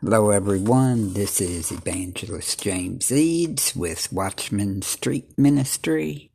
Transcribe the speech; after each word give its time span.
Hello, 0.00 0.30
everyone. 0.30 1.14
This 1.14 1.40
is 1.40 1.72
Evangelist 1.72 2.62
James 2.62 3.10
Eads 3.10 3.74
with 3.74 4.12
Watchman 4.12 4.82
Street 4.82 5.36
Ministry 5.36 6.30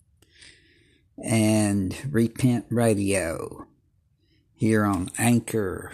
and 1.17 1.95
Repent 2.11 2.65
Radio 2.69 3.65
here 4.53 4.83
on 4.83 5.11
Anchor. 5.17 5.93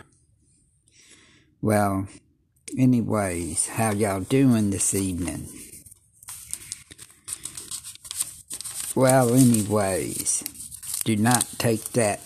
Well, 1.61 2.07
anyways, 2.75 3.67
how 3.67 3.91
y'all 3.91 4.21
doing 4.21 4.71
this 4.71 4.95
evening? 4.95 5.45
Well, 8.95 9.35
anyways, 9.35 10.43
do 11.03 11.15
not 11.15 11.45
take 11.59 11.91
that 11.91 12.23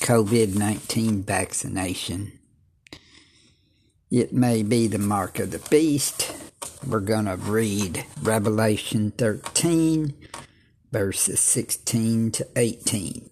COVID 0.00 0.56
19 0.56 1.22
vaccination 1.22 2.32
it 4.10 4.32
may 4.32 4.62
be 4.62 4.86
the 4.86 4.98
mark 4.98 5.38
of 5.38 5.50
the 5.50 5.58
beast. 5.68 6.32
We're 6.86 7.00
going 7.00 7.24
to 7.24 7.36
read 7.36 8.04
Revelation 8.22 9.10
13, 9.10 10.14
verses 10.92 11.40
16 11.40 12.30
to 12.32 12.46
18. 12.54 13.30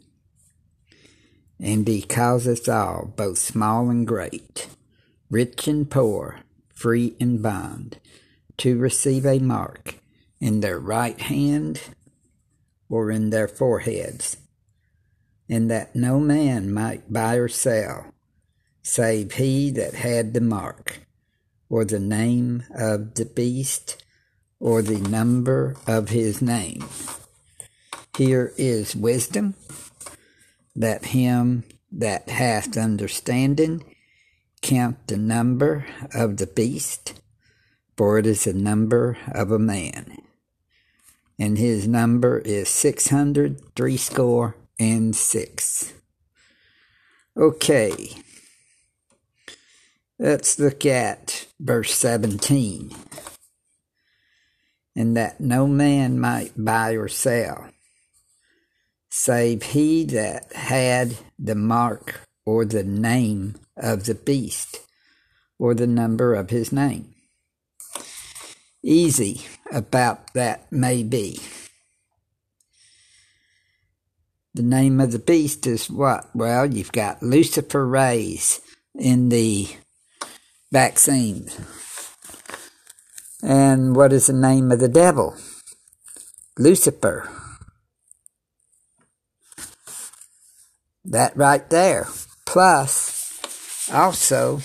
And 1.61 1.87
he 1.87 2.03
us 2.49 2.69
all, 2.69 3.13
both 3.17 3.39
small 3.39 3.89
and 3.89 4.07
great, 4.07 4.69
rich 5.31 5.69
and 5.69 5.89
poor, 5.89 6.41
free 6.75 7.15
and 7.21 7.41
bond, 7.41 7.99
to 8.59 8.77
receive 8.77 9.25
a 9.25 9.39
mark 9.39 10.01
in 10.41 10.61
their 10.61 10.81
right 10.81 11.21
hand 11.21 11.81
or 12.89 13.13
in 13.13 13.31
their 13.31 13.47
foreheads, 13.47 14.39
and 15.49 15.71
that 15.71 15.95
no 15.95 16.19
man 16.19 16.73
might 16.73 17.13
buy 17.13 17.37
or 17.37 17.49
sell 17.49 18.14
save 18.85 19.33
he 19.33 19.71
that 19.71 19.95
had 19.95 20.35
the 20.35 20.41
mark, 20.41 21.01
or 21.69 21.85
the 21.85 21.99
name 21.99 22.63
of 22.77 23.15
the 23.15 23.25
beast, 23.25 24.05
or 24.61 24.83
the 24.83 25.01
number 25.01 25.75
of 25.87 26.11
his 26.11 26.41
name. 26.41 26.85
Here 28.17 28.53
is 28.57 28.95
wisdom, 28.95 29.55
that 30.77 31.07
him 31.07 31.65
that 31.91 32.29
hath 32.29 32.77
understanding 32.77 33.83
count 34.61 35.09
the 35.09 35.17
number 35.17 35.87
of 36.15 36.37
the 36.37 36.47
beast, 36.47 37.21
for 37.97 38.19
it 38.19 38.27
is 38.27 38.45
the 38.45 38.53
number 38.53 39.17
of 39.33 39.51
a 39.51 39.59
man. 39.59 40.19
And 41.39 41.59
his 41.59 41.89
number 41.89 42.39
is 42.39 42.69
six 42.69 43.09
hundred 43.09 43.75
threescore 43.75 44.57
and 44.79 45.17
six. 45.17 45.93
Okay, 47.37 48.11
Let's 50.19 50.61
look 50.61 50.87
at 50.87 51.47
verse 51.59 51.93
17. 51.95 52.95
And 54.95 55.17
that 55.17 55.41
no 55.41 55.67
man 55.67 56.21
might 56.21 56.53
buy 56.57 56.93
or 56.93 57.09
sell, 57.09 57.69
save 59.11 59.63
he 59.65 60.05
that 60.05 60.53
had 60.53 61.17
the 61.37 61.57
mark 61.57 62.21
or 62.47 62.65
the 62.65 62.85
name 62.85 63.57
of 63.77 64.05
the 64.05 64.15
beast, 64.15 64.81
or 65.59 65.75
the 65.75 65.87
number 65.87 66.35
of 66.35 66.51
his 66.51 66.71
name. 66.71 67.15
Easy 68.83 69.41
about 69.73 70.33
that 70.35 70.71
may 70.71 71.03
be. 71.03 71.41
The 74.53 74.63
name 74.63 75.01
of 75.01 75.11
the 75.11 75.19
beast 75.19 75.67
is 75.67 75.91
what? 75.91 76.29
Well, 76.35 76.67
you've 76.67 76.93
got 76.93 77.21
luciferase 77.21 78.61
in 78.95 79.31
the 79.31 79.69
vaccines. 80.75 81.59
And 83.43 83.95
what 83.95 84.13
is 84.13 84.27
the 84.27 84.33
name 84.33 84.73
of 84.73 84.81
the 84.81 84.89
devil? 84.89 85.37
Lucifer. 86.59 87.31
That 91.05 91.37
right 91.37 91.71
there. 91.71 92.09
Plus, 92.45 93.89
also, 93.93 94.61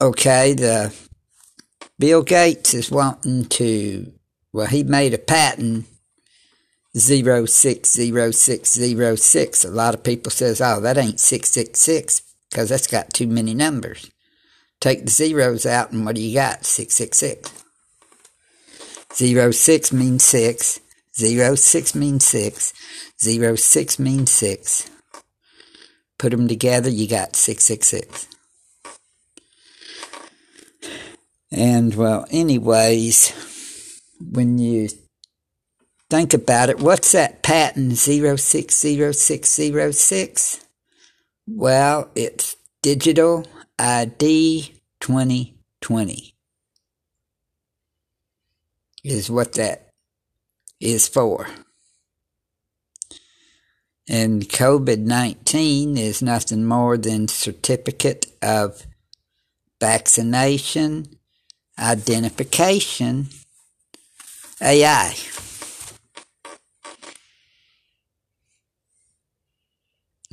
okay, 0.00 0.54
the 0.54 0.94
Bill 1.98 2.22
Gates 2.22 2.72
is 2.72 2.88
wanting 2.90 3.46
to, 3.46 4.12
well, 4.52 4.68
he 4.68 4.84
made 4.84 5.12
a 5.12 5.18
patent 5.18 5.86
060606. 6.96 9.64
A 9.64 9.70
lot 9.70 9.94
of 9.94 10.04
people 10.04 10.30
says, 10.30 10.60
oh, 10.60 10.78
that 10.80 10.96
ain't 10.96 11.18
666 11.18 12.22
because 12.50 12.68
that's 12.68 12.86
got 12.86 13.12
too 13.12 13.26
many 13.26 13.54
numbers. 13.54 14.10
Take 14.80 15.04
the 15.04 15.10
zeros 15.10 15.66
out, 15.66 15.92
and 15.92 16.04
what 16.04 16.16
do 16.16 16.22
you 16.22 16.34
got? 16.34 16.64
666. 16.64 17.64
Zero 19.14 19.50
six 19.50 19.92
means 19.92 20.24
six. 20.24 20.80
Zero 21.16 21.54
six 21.54 21.94
means 21.94 22.26
six. 22.26 22.74
Zero 23.18 23.56
six 23.56 23.98
means 23.98 24.30
six. 24.30 24.90
Put 26.18 26.32
them 26.32 26.48
together, 26.48 26.90
you 26.90 27.08
got 27.08 27.36
666. 27.36 28.26
And 31.50 31.94
well, 31.94 32.26
anyways, 32.30 33.32
when 34.20 34.58
you 34.58 34.88
think 36.10 36.34
about 36.34 36.68
it, 36.68 36.80
what's 36.80 37.12
that 37.12 37.42
patent 37.42 37.94
060606? 37.94 40.65
Well, 41.48 42.10
it's 42.16 42.56
Digital 42.82 43.46
ID 43.78 44.72
2020 45.00 46.34
is 49.04 49.30
what 49.30 49.52
that 49.52 49.92
is 50.80 51.06
for. 51.06 51.46
And 54.08 54.42
COVID 54.48 54.98
19 54.98 55.96
is 55.96 56.20
nothing 56.20 56.64
more 56.64 56.98
than 56.98 57.28
certificate 57.28 58.26
of 58.42 58.84
vaccination 59.80 61.06
identification 61.78 63.28
AI. 64.60 65.14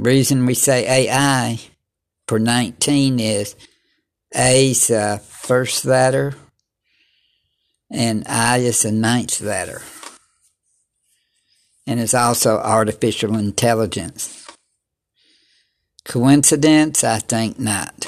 Reason 0.04 0.46
we 0.46 0.54
say 0.54 1.08
AI 1.08 1.60
for 2.28 2.38
19 2.38 3.20
is 3.20 3.56
A's 4.36 4.92
first 5.22 5.86
letter 5.86 6.36
and 7.90 8.24
I 8.28 8.58
is 8.58 8.82
the 8.82 8.92
ninth 8.92 9.40
letter. 9.40 9.82
And 11.86 12.00
it's 12.00 12.14
also 12.14 12.58
artificial 12.58 13.38
intelligence. 13.38 14.48
Coincidence? 16.06 17.04
I 17.04 17.20
think 17.20 17.60
not. 17.60 18.08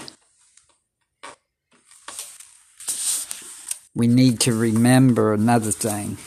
We 3.93 4.07
need 4.07 4.41
to 4.41 4.53
remember 4.53 5.33
another 5.33 5.71
thing. 5.71 6.17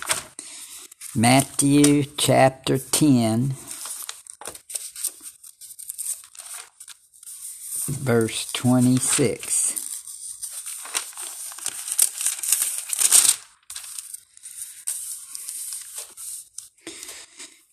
Matthew 1.15 2.05
chapter 2.17 2.79
10 2.79 3.55
verse 7.89 8.51
26. 8.53 9.85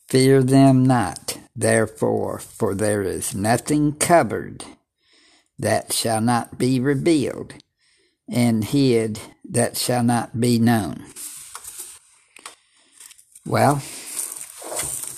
Fear 0.07 0.43
them 0.43 0.85
not, 0.85 1.37
therefore, 1.55 2.39
for 2.39 2.73
there 2.73 3.01
is 3.01 3.35
nothing 3.35 3.93
covered 3.93 4.63
that 5.59 5.91
shall 5.91 6.21
not 6.21 6.57
be 6.57 6.79
revealed, 6.79 7.53
and 8.29 8.63
hid 8.63 9.19
that 9.49 9.77
shall 9.77 10.03
not 10.03 10.39
be 10.39 10.57
known. 10.57 11.03
Well, 13.45 13.75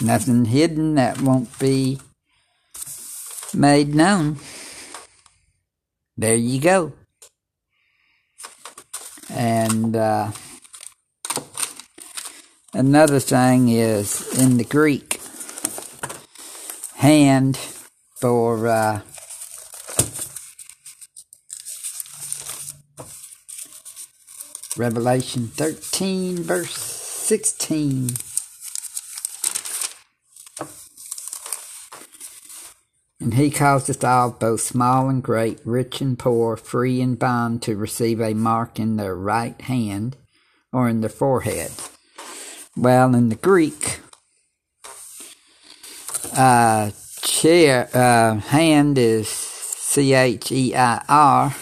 nothing 0.02 0.46
hidden 0.46 0.96
that 0.96 1.22
won't 1.22 1.58
be 1.60 2.00
made 3.54 3.94
known 3.96 4.38
there 6.18 6.36
you 6.36 6.60
go. 6.60 6.94
And 9.30 9.96
uh, 9.96 10.32
another 12.74 13.20
thing 13.20 13.70
is 13.70 14.38
in 14.40 14.58
the 14.58 14.64
Greek, 14.64 15.20
hand 16.96 17.58
for 18.16 18.68
uh, 18.68 19.02
Revelation 24.78 25.48
13, 25.48 26.38
verse 26.38 26.76
16. 26.76 28.27
And 33.28 33.34
he 33.34 33.52
causeth 33.52 34.06
all, 34.06 34.32
both 34.32 34.62
small 34.62 35.10
and 35.10 35.22
great, 35.22 35.60
rich 35.66 36.00
and 36.00 36.18
poor, 36.18 36.56
free 36.56 37.02
and 37.02 37.20
bond, 37.20 37.62
to 37.64 37.76
receive 37.76 38.22
a 38.22 38.34
mark 38.34 38.80
in 38.80 38.96
their 38.96 39.14
right 39.16 39.60
hand 39.60 40.16
or 40.72 40.88
in 40.88 41.02
their 41.02 41.10
forehead. 41.10 41.72
Well, 42.78 43.14
in 43.14 43.28
the 43.28 43.36
Greek, 43.36 44.00
uh, 46.38 46.92
chair, 47.22 47.90
uh, 47.94 48.40
hand 48.40 48.98
is 48.98 49.28
C 49.28 50.14
H 50.14 50.50
E 50.50 50.74
I 50.74 51.04
R, 51.10 51.54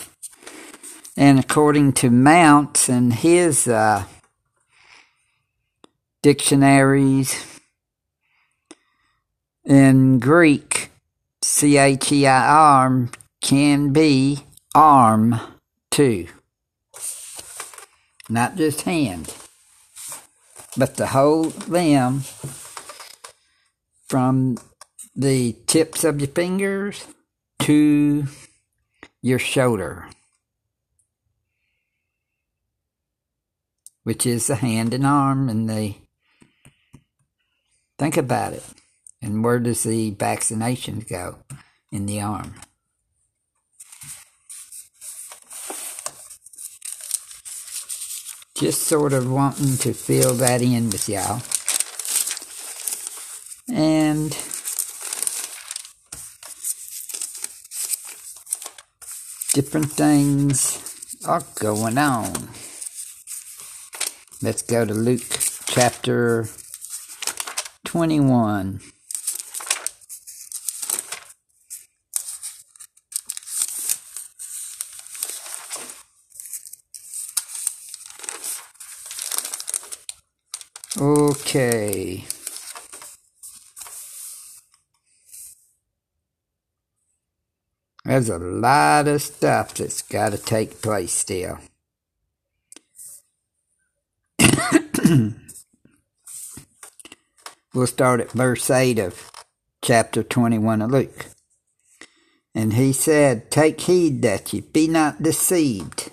and 1.18 1.40
according 1.40 1.94
to 1.94 2.12
Mounce 2.12 2.90
and 2.90 3.12
his 3.12 3.68
uh, 3.68 4.04
dictionaries 6.22 7.60
in 9.66 10.20
Greek, 10.20 10.75
C 11.47 11.77
H 11.77 12.12
E 12.12 12.25
I 12.25 12.47
R 12.47 13.07
can 13.39 13.94
be 13.94 14.39
arm 14.74 15.39
too. 15.92 16.27
Not 18.27 18.56
just 18.56 18.81
hand, 18.81 19.31
but 20.75 20.97
the 20.97 21.06
whole 21.06 21.53
limb 21.68 22.21
from 24.07 24.57
the 25.15 25.56
tips 25.68 26.03
of 26.03 26.19
your 26.19 26.30
fingers 26.30 27.06
to 27.59 28.25
your 29.21 29.39
shoulder, 29.39 30.09
which 34.03 34.25
is 34.25 34.47
the 34.47 34.56
hand 34.56 34.95
and 34.95 35.06
arm 35.06 35.47
and 35.47 35.69
the. 35.69 35.94
Think 38.00 38.18
about 38.18 38.53
it. 38.53 38.63
And 39.25 39.44
where 39.44 39.57
does 39.57 39.81
the 39.81 40.12
vaccinations 40.12 41.10
go? 41.10 41.39
In 41.92 42.06
the 42.06 42.22
arm. 42.22 42.54
Just 48.54 48.83
sort 48.83 49.13
of 49.13 49.31
wanting 49.31 49.77
to 49.77 49.94
fill 49.95 50.36
that 50.36 50.62
in 50.62 50.92
with 50.92 51.10
y'all. 51.10 51.42
And 53.75 54.30
different 59.56 59.92
things 59.92 61.18
are 61.25 61.44
going 61.56 61.98
on. 61.98 62.31
Let's 64.44 64.62
go 64.62 64.86
to 64.86 64.94
Luke 64.94 65.39
chapter 65.66 66.48
21. 67.86 68.81
Okay. 81.06 82.25
There's 88.04 88.30
a 88.30 88.40
lot 88.40 89.07
of 89.07 89.22
stuff 89.22 89.75
that's 89.75 90.02
got 90.02 90.31
to 90.31 90.40
take 90.40 90.81
place 90.81 91.13
still. 91.13 91.60
we'll 97.75 97.86
start 97.86 98.22
at 98.22 98.31
verse 98.31 98.72
8 98.72 98.98
of 98.98 99.31
chapter 99.84 100.24
21 100.24 100.81
of 100.81 100.90
Luke. 100.90 101.28
And 102.56 102.74
he 102.74 102.92
said, 102.94 103.52
Take 103.52 103.81
heed 103.81 104.24
that 104.24 104.52
ye 104.54 104.62
be 104.62 104.88
not 104.88 105.22
deceived, 105.22 106.10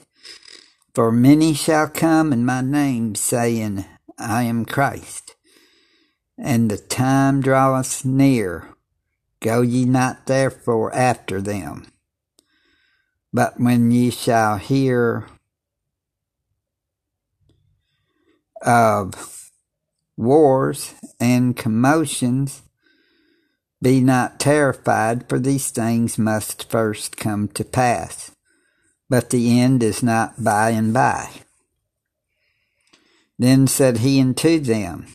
for 0.94 1.10
many 1.10 1.54
shall 1.54 1.88
come 1.88 2.30
in 2.30 2.44
my 2.44 2.60
name, 2.60 3.14
saying, 3.14 3.86
I 4.22 4.44
am 4.44 4.64
Christ. 4.64 5.34
And 6.38 6.70
the 6.70 6.78
time 6.78 7.40
draweth 7.40 8.04
near. 8.04 8.68
Go 9.40 9.60
ye 9.60 9.84
not 9.84 10.26
therefore 10.26 10.94
after 10.94 11.40
them. 11.40 11.86
But 13.32 13.58
when 13.58 13.90
ye 13.90 14.10
shall 14.10 14.56
hear 14.56 15.26
of 18.60 19.50
wars 20.16 20.94
and 21.18 21.56
commotions, 21.56 22.62
be 23.80 24.00
not 24.00 24.38
terrified, 24.38 25.28
for 25.28 25.40
these 25.40 25.70
things 25.70 26.16
must 26.16 26.70
first 26.70 27.16
come 27.16 27.48
to 27.48 27.64
pass. 27.64 28.30
But 29.10 29.30
the 29.30 29.58
end 29.58 29.82
is 29.82 30.02
not 30.02 30.42
by 30.42 30.70
and 30.70 30.94
by. 30.94 31.30
Then 33.38 33.66
said 33.66 33.98
he 33.98 34.20
unto 34.20 34.58
them, 34.58 35.06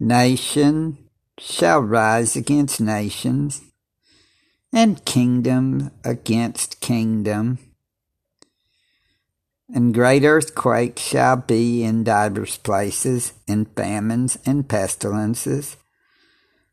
Nation 0.00 0.98
shall 1.38 1.80
rise 1.80 2.36
against 2.36 2.80
nations, 2.80 3.62
and 4.72 5.04
kingdom 5.04 5.90
against 6.04 6.80
kingdom. 6.80 7.58
And 9.72 9.92
great 9.92 10.24
earthquakes 10.24 11.02
shall 11.02 11.36
be 11.36 11.84
in 11.84 12.04
divers 12.04 12.56
places, 12.58 13.34
and 13.46 13.68
famines 13.74 14.38
and 14.46 14.68
pestilences, 14.68 15.76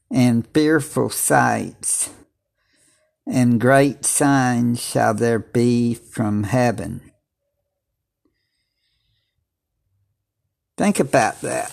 and 0.10 0.48
fearful 0.48 1.10
sights, 1.10 2.10
and 3.28 3.60
great 3.60 4.06
signs 4.06 4.82
shall 4.82 5.14
there 5.14 5.40
be 5.40 5.94
from 5.94 6.44
heaven. 6.44 7.05
Think 10.78 11.00
about 11.00 11.42
that. 11.42 11.72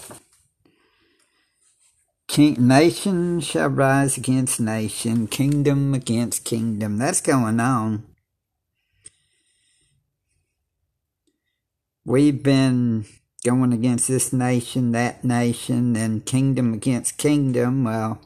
King, 2.28 2.66
nation 2.66 3.40
shall 3.40 3.68
rise 3.68 4.16
against 4.16 4.60
nation, 4.60 5.26
kingdom 5.26 5.92
against 5.92 6.44
kingdom. 6.44 6.98
That's 6.98 7.20
going 7.20 7.60
on. 7.60 8.04
We've 12.04 12.42
been 12.42 13.04
going 13.44 13.72
against 13.72 14.08
this 14.08 14.32
nation, 14.32 14.92
that 14.92 15.24
nation, 15.24 15.96
and 15.96 16.24
kingdom 16.24 16.72
against 16.72 17.18
kingdom. 17.18 17.84
Well, 17.84 18.20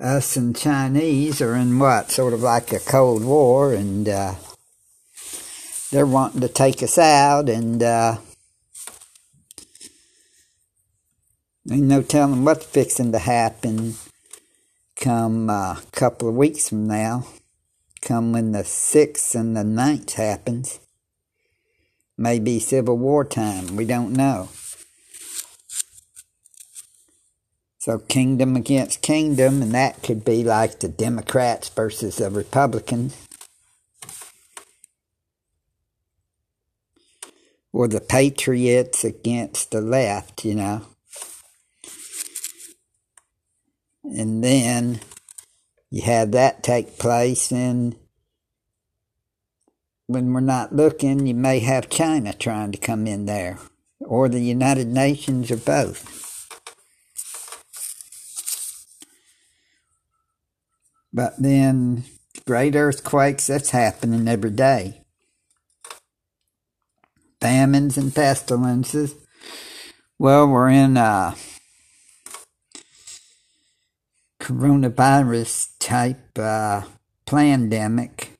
us 0.00 0.36
and 0.36 0.56
Chinese 0.56 1.40
are 1.40 1.54
in 1.54 1.78
what? 1.78 2.10
Sort 2.10 2.32
of 2.32 2.40
like 2.40 2.72
a 2.72 2.78
Cold 2.78 3.24
War, 3.24 3.72
and 3.72 4.08
uh, 4.08 4.34
they're 5.90 6.06
wanting 6.06 6.40
to 6.40 6.48
take 6.48 6.82
us 6.82 6.98
out, 6.98 7.48
and 7.48 7.82
uh, 7.82 8.16
Ain't 11.70 11.84
no 11.84 12.02
telling 12.02 12.44
what's 12.44 12.66
fixing 12.66 13.12
to 13.12 13.18
happen 13.18 13.94
come 14.96 15.48
a 15.48 15.52
uh, 15.52 15.76
couple 15.92 16.28
of 16.28 16.34
weeks 16.34 16.68
from 16.68 16.86
now. 16.86 17.26
Come 18.02 18.32
when 18.32 18.52
the 18.52 18.60
6th 18.60 19.34
and 19.34 19.56
the 19.56 19.64
ninth 19.64 20.14
happens. 20.14 20.78
Maybe 22.18 22.60
Civil 22.60 22.98
War 22.98 23.24
time. 23.24 23.76
We 23.76 23.86
don't 23.86 24.12
know. 24.12 24.50
So 27.78 27.98
kingdom 27.98 28.56
against 28.56 29.02
kingdom, 29.02 29.60
and 29.60 29.72
that 29.72 30.02
could 30.02 30.24
be 30.24 30.44
like 30.44 30.80
the 30.80 30.88
Democrats 30.88 31.68
versus 31.70 32.16
the 32.16 32.30
Republicans. 32.30 33.16
Or 37.72 37.88
the 37.88 38.00
Patriots 38.00 39.02
against 39.02 39.70
the 39.70 39.80
left, 39.80 40.44
you 40.44 40.54
know. 40.54 40.82
And 44.04 44.44
then 44.44 45.00
you 45.90 46.02
have 46.02 46.32
that 46.32 46.62
take 46.62 46.98
place 46.98 47.50
and 47.50 47.96
when 50.06 50.32
we're 50.32 50.40
not 50.40 50.74
looking 50.74 51.26
you 51.26 51.34
may 51.34 51.60
have 51.60 51.88
china 51.88 52.32
trying 52.32 52.70
to 52.70 52.78
come 52.78 53.06
in 53.06 53.26
there 53.26 53.58
or 54.00 54.28
the 54.28 54.40
united 54.40 54.86
nations 54.88 55.50
or 55.50 55.56
both. 55.56 56.20
But 61.12 61.34
then 61.40 62.04
great 62.46 62.74
earthquakes 62.74 63.46
that's 63.46 63.70
happening 63.70 64.26
every 64.26 64.50
day. 64.50 65.04
Famines 67.40 67.96
and 67.96 68.14
pestilences. 68.14 69.14
Well 70.18 70.48
we're 70.48 70.70
in 70.70 70.96
uh 70.96 71.34
coronavirus 74.44 75.70
type 75.78 76.38
uh, 76.38 76.82
pandemic. 77.24 78.32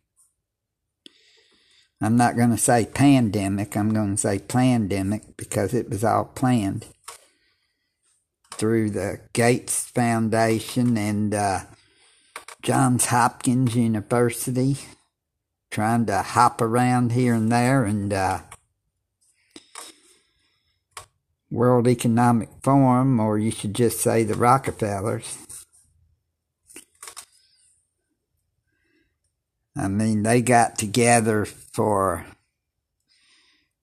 I'm 1.99 2.19
not 2.19 2.37
going 2.37 2.51
to 2.51 2.59
say 2.59 2.85
pandemic, 2.85 3.75
I'm 3.75 3.95
going 3.95 4.17
to 4.17 4.21
say 4.21 4.39
plandemic 4.39 5.23
because 5.39 5.73
it 5.73 5.89
was 5.89 6.05
all 6.05 6.27
planned 6.27 6.85
through 8.51 8.91
the 8.91 9.21
Gates 9.33 9.87
Foundation 9.87 10.99
and 10.99 11.35
uh, 11.35 11.61
Johns 12.61 13.07
Hopkins 13.07 13.75
University, 13.75 14.77
trying 15.71 16.05
to 16.07 16.21
hop 16.21 16.61
around 16.61 17.13
here 17.13 17.33
and 17.33 17.51
there, 17.51 17.85
and 17.85 18.13
uh, 18.13 18.41
World 21.51 21.89
Economic 21.89 22.51
Forum, 22.63 23.19
or 23.19 23.39
you 23.39 23.51
should 23.51 23.75
just 23.75 24.01
say 24.01 24.23
the 24.23 24.35
Rockefellers. 24.35 25.39
I 29.77 29.89
mean, 29.89 30.23
they 30.23 30.41
got 30.41 30.79
together 30.79 31.45
for 31.45 32.27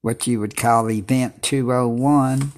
what 0.01 0.25
you 0.25 0.39
would 0.39 0.55
call 0.55 0.89
Event 0.89 1.43
201. 1.43 2.53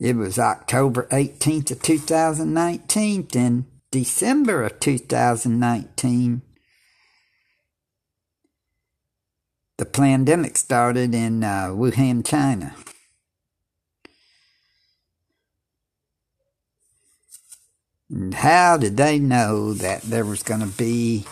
It 0.00 0.16
was 0.16 0.38
October 0.38 1.06
18th 1.10 1.70
of 1.70 1.82
2019 1.82 3.28
and 3.34 3.64
December 3.90 4.64
of 4.64 4.80
2019. 4.80 6.42
The 9.76 9.86
pandemic 9.86 10.56
started 10.56 11.14
in 11.14 11.44
uh, 11.44 11.68
Wuhan, 11.68 12.26
China. 12.26 12.74
And 18.10 18.34
how 18.34 18.76
did 18.76 18.96
they 18.96 19.18
know 19.18 19.72
that 19.72 20.02
there 20.02 20.24
was 20.24 20.42
going 20.42 20.60
to 20.60 20.66
be 20.66 21.24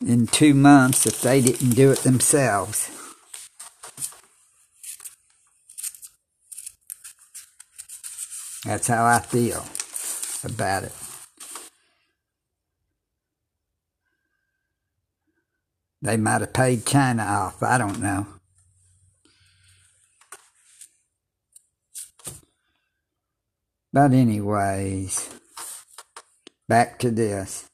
in 0.00 0.26
two 0.26 0.54
months 0.54 1.06
if 1.06 1.20
they 1.22 1.40
didn't 1.40 1.70
do 1.70 1.90
it 1.92 1.98
themselves? 2.00 2.90
That's 8.64 8.88
how 8.88 9.04
I 9.04 9.20
feel 9.20 9.64
about 10.44 10.84
it. 10.84 10.92
They 16.00 16.16
might 16.16 16.42
have 16.42 16.52
paid 16.52 16.86
China 16.86 17.22
off. 17.22 17.62
I 17.62 17.78
don't 17.78 18.00
know. 18.00 18.26
But, 23.92 24.12
anyways, 24.12 25.28
back 26.68 26.98
to 27.00 27.10
this. 27.10 27.68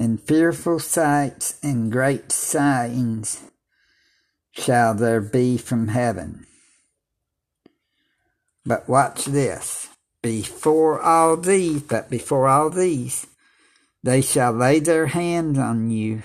And 0.00 0.22
fearful 0.22 0.78
sights 0.78 1.58
and 1.60 1.90
great 1.90 2.30
signs 2.30 3.40
shall 4.52 4.94
there 4.94 5.20
be 5.20 5.58
from 5.58 5.88
heaven. 5.88 6.46
But 8.64 8.88
watch 8.88 9.24
this. 9.24 9.88
Before 10.22 11.00
all 11.00 11.36
these, 11.36 11.82
but 11.82 12.08
before 12.08 12.46
all 12.46 12.70
these, 12.70 13.26
they 14.04 14.20
shall 14.20 14.52
lay 14.52 14.78
their 14.78 15.06
hands 15.06 15.58
on 15.58 15.90
you 15.90 16.22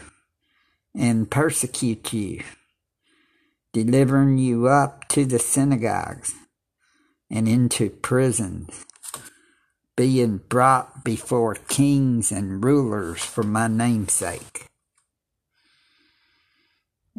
and 0.93 1.31
persecute 1.31 2.13
you, 2.13 2.43
delivering 3.71 4.37
you 4.37 4.67
up 4.67 5.07
to 5.09 5.25
the 5.25 5.39
synagogues 5.39 6.35
and 7.31 7.47
into 7.47 7.89
prisons, 7.89 8.85
being 9.95 10.37
brought 10.49 11.03
before 11.03 11.55
kings 11.55 12.31
and 12.31 12.63
rulers 12.63 13.21
for 13.23 13.43
my 13.43 13.67
namesake. 13.67 14.65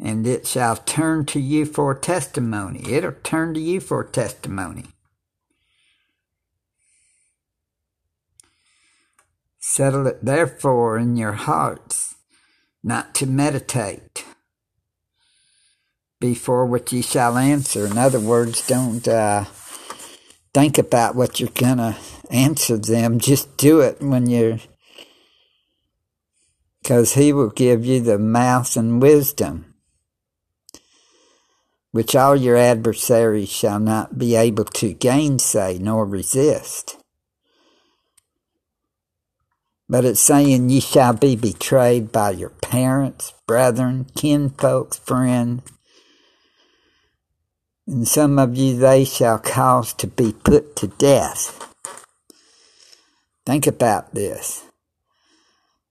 And 0.01 0.27
it 0.27 0.45
shall 0.45 0.75
turn 0.75 1.25
to 1.27 1.39
you 1.39 1.65
for 1.65 1.95
testimony. 1.95 2.83
It'll 2.91 3.13
turn 3.23 3.53
to 3.53 3.61
you 3.61 3.79
for 3.79 4.03
testimony. 4.03 4.87
Settle 9.57 10.05
it 10.07 10.23
therefore 10.23 10.97
in 10.97 11.15
your 11.15 11.33
hearts, 11.33 12.15
not 12.83 13.15
to 13.15 13.25
meditate 13.25 14.25
before 16.19 16.65
what 16.65 16.91
ye 16.91 17.01
shall 17.01 17.37
answer. 17.37 17.85
In 17.85 17.97
other 17.97 18.19
words, 18.19 18.65
don't 18.67 19.07
uh, 19.07 19.45
think 20.55 20.77
about 20.77 21.15
what 21.15 21.37
you're 21.41 21.49
going 21.49 21.79
to 21.79 21.97
answer 22.31 22.77
them. 22.77 23.19
Just 23.19 23.57
do 23.57 23.81
it 23.81 24.01
when 24.01 24.25
you're, 24.29 24.59
because 26.81 27.15
He 27.15 27.33
will 27.33 27.49
give 27.49 27.85
you 27.85 27.99
the 27.99 28.17
mouth 28.17 28.77
and 28.77 29.01
wisdom, 29.01 29.75
which 31.91 32.15
all 32.15 32.37
your 32.37 32.55
adversaries 32.55 33.49
shall 33.49 33.81
not 33.81 34.17
be 34.17 34.37
able 34.37 34.63
to 34.63 34.93
gainsay 34.93 35.77
nor 35.77 36.05
resist. 36.05 37.03
But 39.89 40.05
it's 40.05 40.21
saying 40.21 40.69
ye 40.69 40.79
shall 40.79 41.13
be 41.13 41.35
betrayed 41.35 42.13
by 42.13 42.29
your 42.29 42.49
parents, 42.49 43.33
brethren, 43.45 44.07
kinfolks, 44.15 44.97
friends, 44.99 45.63
and 47.87 48.07
some 48.07 48.39
of 48.39 48.55
you 48.55 48.77
they 48.77 49.05
shall 49.05 49.37
cause 49.37 49.93
to 49.93 50.07
be 50.07 50.33
put 50.33 50.75
to 50.77 50.87
death. 50.87 51.73
Think 53.45 53.67
about 53.67 54.13
this. 54.13 54.63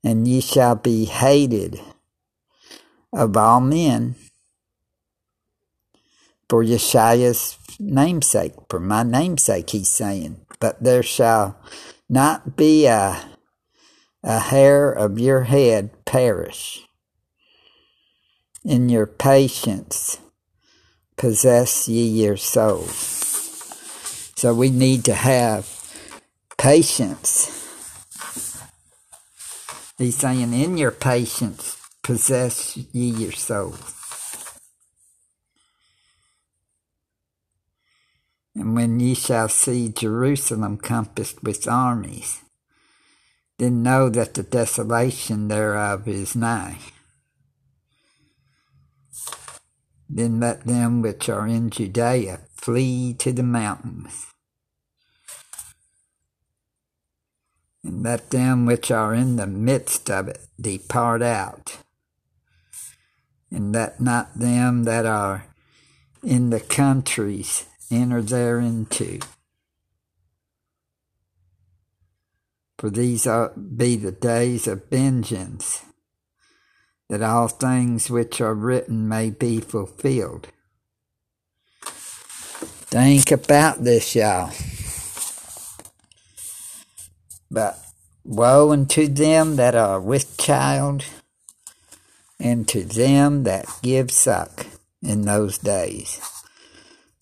And 0.02 0.26
ye 0.26 0.40
shall 0.40 0.74
be 0.74 1.04
hated 1.04 1.80
of 3.12 3.36
all 3.36 3.60
men 3.60 4.16
for 6.48 6.64
Yeshua's 6.64 7.58
namesake, 7.78 8.54
for 8.68 8.80
my 8.80 9.02
namesake, 9.02 9.70
he's 9.70 9.88
saying. 9.88 10.44
But 10.58 10.82
there 10.82 11.02
shall 11.02 11.58
not 12.08 12.56
be 12.56 12.86
a, 12.86 13.24
a 14.22 14.38
hair 14.40 14.90
of 14.90 15.18
your 15.18 15.44
head 15.44 15.90
perish 16.04 16.82
in 18.64 18.88
your 18.88 19.06
patience 19.06 20.18
possess 21.16 21.88
ye 21.88 22.06
your 22.06 22.36
souls. 22.36 23.22
So 24.36 24.54
we 24.54 24.70
need 24.70 25.04
to 25.04 25.14
have 25.14 25.68
patience. 26.58 27.50
He's 29.96 30.16
saying, 30.16 30.52
in 30.52 30.76
your 30.76 30.90
patience, 30.90 31.76
possess 32.02 32.76
ye 32.76 33.10
your 33.10 33.32
souls. 33.32 33.94
And 38.56 38.74
when 38.74 39.00
ye 39.00 39.14
shall 39.14 39.48
see 39.48 39.88
Jerusalem 39.88 40.78
compassed 40.78 41.42
with 41.42 41.66
armies, 41.68 42.40
then 43.58 43.82
know 43.82 44.08
that 44.08 44.34
the 44.34 44.42
desolation 44.42 45.48
thereof 45.48 46.06
is 46.08 46.36
nigh. 46.36 46.78
Then 50.14 50.38
let 50.38 50.64
them 50.64 51.02
which 51.02 51.28
are 51.28 51.48
in 51.48 51.70
Judea 51.70 52.38
flee 52.54 53.14
to 53.14 53.32
the 53.32 53.42
mountains. 53.42 54.26
And 57.82 58.04
let 58.04 58.30
them 58.30 58.64
which 58.64 58.92
are 58.92 59.12
in 59.12 59.34
the 59.34 59.48
midst 59.48 60.08
of 60.08 60.28
it 60.28 60.46
depart 60.58 61.20
out. 61.20 61.78
And 63.50 63.72
let 63.72 64.00
not 64.00 64.38
them 64.38 64.84
that 64.84 65.04
are 65.04 65.46
in 66.22 66.50
the 66.50 66.60
countries 66.60 67.66
enter 67.90 68.22
thereinto. 68.22 69.18
For 72.78 72.88
these 72.88 73.26
are 73.26 73.48
be 73.48 73.96
the 73.96 74.12
days 74.12 74.68
of 74.68 74.88
vengeance 74.88 75.82
that 77.08 77.22
all 77.22 77.48
things 77.48 78.10
which 78.10 78.40
are 78.40 78.54
written 78.54 79.08
may 79.08 79.30
be 79.30 79.60
fulfilled. 79.60 80.48
Think 81.82 83.30
about 83.30 83.84
this, 83.84 84.14
y'all. 84.14 84.52
But 87.50 87.78
woe 88.24 88.72
unto 88.72 89.06
them 89.08 89.56
that 89.56 89.74
are 89.74 90.00
with 90.00 90.36
child, 90.38 91.04
and 92.40 92.66
to 92.68 92.84
them 92.84 93.44
that 93.44 93.66
give 93.82 94.10
suck 94.10 94.66
in 95.02 95.22
those 95.22 95.58
days. 95.58 96.20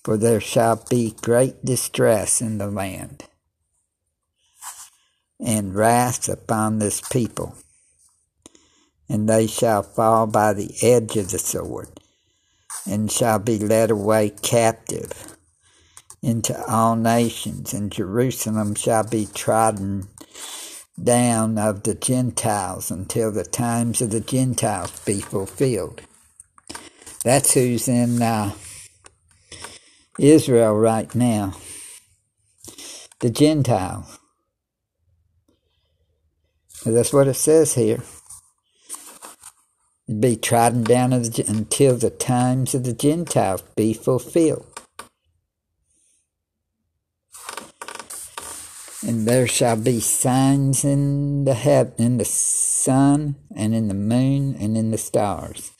For 0.04 0.16
there 0.16 0.40
shall 0.40 0.84
be 0.88 1.14
great 1.22 1.64
distress 1.64 2.40
in 2.40 2.58
the 2.58 2.66
land, 2.66 3.24
and 5.40 5.74
wrath 5.74 6.28
upon 6.28 6.78
this 6.78 7.00
people 7.00 7.56
and 9.12 9.28
they 9.28 9.46
shall 9.46 9.82
fall 9.82 10.26
by 10.26 10.54
the 10.54 10.74
edge 10.82 11.16
of 11.18 11.30
the 11.30 11.38
sword, 11.38 11.90
and 12.88 13.12
shall 13.12 13.38
be 13.38 13.58
led 13.58 13.90
away 13.90 14.30
captive 14.30 15.36
into 16.22 16.58
all 16.66 16.96
nations, 16.96 17.74
and 17.74 17.92
Jerusalem 17.92 18.74
shall 18.74 19.04
be 19.04 19.26
trodden 19.26 20.08
down 21.02 21.58
of 21.58 21.82
the 21.82 21.94
Gentiles 21.94 22.90
until 22.90 23.30
the 23.32 23.44
times 23.44 24.00
of 24.00 24.10
the 24.10 24.20
Gentiles 24.20 25.00
be 25.04 25.20
fulfilled. 25.20 26.00
That's 27.24 27.54
who's 27.54 27.88
in 27.88 28.22
uh, 28.22 28.52
Israel 30.18 30.74
right 30.74 31.14
now. 31.14 31.54
The 33.20 33.30
Gentiles. 33.30 34.18
That's 36.84 37.12
what 37.12 37.28
it 37.28 37.34
says 37.34 37.74
here. 37.74 38.02
Be 40.06 40.36
trodden 40.36 40.82
down 40.82 41.12
until 41.12 41.96
the 41.96 42.10
times 42.10 42.74
of 42.74 42.84
the 42.84 42.92
Gentiles 42.92 43.62
be 43.76 43.94
fulfilled. 43.94 44.66
And 49.04 49.26
there 49.26 49.46
shall 49.46 49.76
be 49.76 50.00
signs 50.00 50.84
in 50.84 51.44
the 51.44 51.54
heaven, 51.54 51.94
in 51.98 52.18
the 52.18 52.24
sun, 52.24 53.36
and 53.54 53.74
in 53.74 53.88
the 53.88 53.94
moon, 53.94 54.56
and 54.58 54.76
in 54.76 54.90
the 54.90 54.98
stars, 54.98 55.72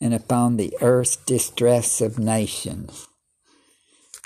and 0.00 0.14
upon 0.14 0.56
the 0.56 0.76
earth 0.80 1.24
distress 1.26 2.00
of 2.00 2.18
nations, 2.18 3.08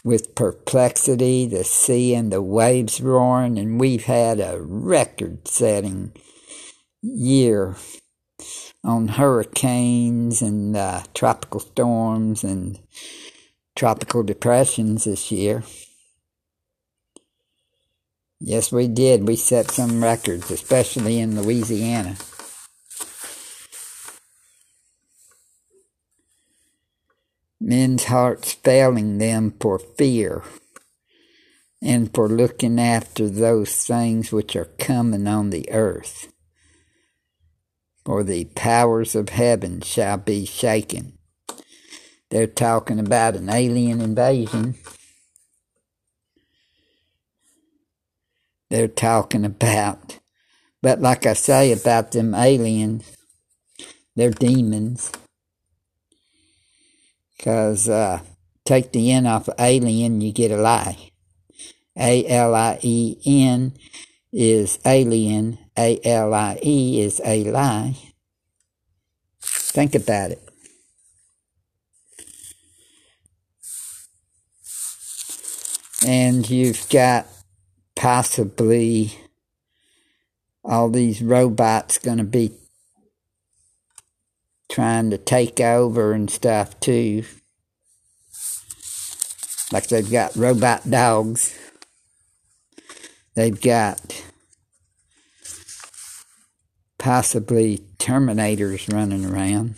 with 0.05 0.35
perplexity, 0.35 1.47
the 1.47 1.65
sea 1.65 2.15
and 2.15 2.31
the 2.33 2.43
waves 2.43 3.01
roaring, 3.01 3.59
and 3.59 3.81
we've 3.81 4.05
had 4.05 4.41
a 4.41 4.61
record-setting 4.61 6.13
year 7.03 7.77
on 8.85 9.09
hurricanes 9.09 10.43
and 10.43 10.77
uh, 10.77 11.03
tropical 11.15 11.61
storms 11.61 12.45
and 12.45 12.81
tropical 13.77 14.23
depressions 14.23 15.05
this 15.05 15.31
year. 15.31 15.63
Yes, 18.41 18.71
we 18.71 18.87
did. 18.87 19.27
We 19.27 19.37
set 19.37 19.71
some 19.71 20.03
records, 20.03 20.51
especially 20.51 21.19
in 21.19 21.41
Louisiana. 21.41 22.17
Men's 27.61 28.05
hearts 28.05 28.53
failing 28.53 29.19
them 29.19 29.53
for 29.61 29.79
fear 29.79 30.45
and 31.83 32.15
for 32.15 32.29
looking 32.29 32.79
after 32.81 33.29
those 33.29 33.85
things 33.85 34.33
which 34.33 34.55
are 34.57 34.71
coming 34.79 35.27
on 35.27 35.51
the 35.51 35.71
earth. 35.73 36.33
For 38.09 38.25
the 38.25 38.47
powers 38.47 39.15
of 39.15 39.29
heaven 39.29 39.83
shall 39.83 40.17
be 40.17 40.47
shaken. 40.47 41.19
They're 42.31 42.47
talking 42.47 42.99
about 42.99 43.37
an 43.37 43.51
alien 43.51 44.01
invasion. 44.01 44.77
they're 48.71 48.89
talking 48.89 49.45
about. 49.45 50.21
But 50.81 51.03
like 51.03 51.27
I 51.27 51.35
say 51.35 51.71
about 51.71 52.13
them 52.13 52.35
aliens, 52.35 53.15
they're 54.17 54.31
demons. 54.31 55.13
Because 57.37 57.91
uh, 57.91 58.21
take 58.65 58.93
the 58.93 59.13
N 59.13 59.27
off 59.27 59.49
of 59.49 59.55
alien, 59.59 60.23
you 60.23 60.33
get 60.33 60.51
a 60.51 60.57
lie. 60.57 61.11
A 61.95 62.27
L 62.27 62.55
I 62.55 62.79
E 62.81 63.19
N 63.27 63.75
is 64.33 64.79
alien, 64.87 65.59
A 65.79 66.01
L 66.05 66.35
I 66.35 66.59
E 66.63 67.01
is 67.01 67.21
a 67.25 67.45
lie. 67.45 67.97
Think 69.41 69.95
about 69.95 70.33
it. 70.33 70.43
And 76.05 76.49
you've 76.49 76.89
got 76.89 77.27
possibly 77.95 79.13
all 80.65 80.91
these 80.91 81.23
robots 81.23 81.99
going 81.99 82.19
to 82.19 82.25
be 82.25 82.53
trying 84.69 85.11
to 85.11 85.19
take 85.19 85.61
over 85.61 86.13
and 86.13 86.31
stuff 86.31 86.79
too. 86.81 87.25
Like 89.73 89.89
they've 89.89 90.11
got 90.11 90.35
robot 90.37 90.89
dogs. 90.89 91.59
They've 93.35 93.61
got 93.61 94.25
possibly 96.99 97.85
Terminators 97.99 98.93
running 98.93 99.25
around. 99.25 99.77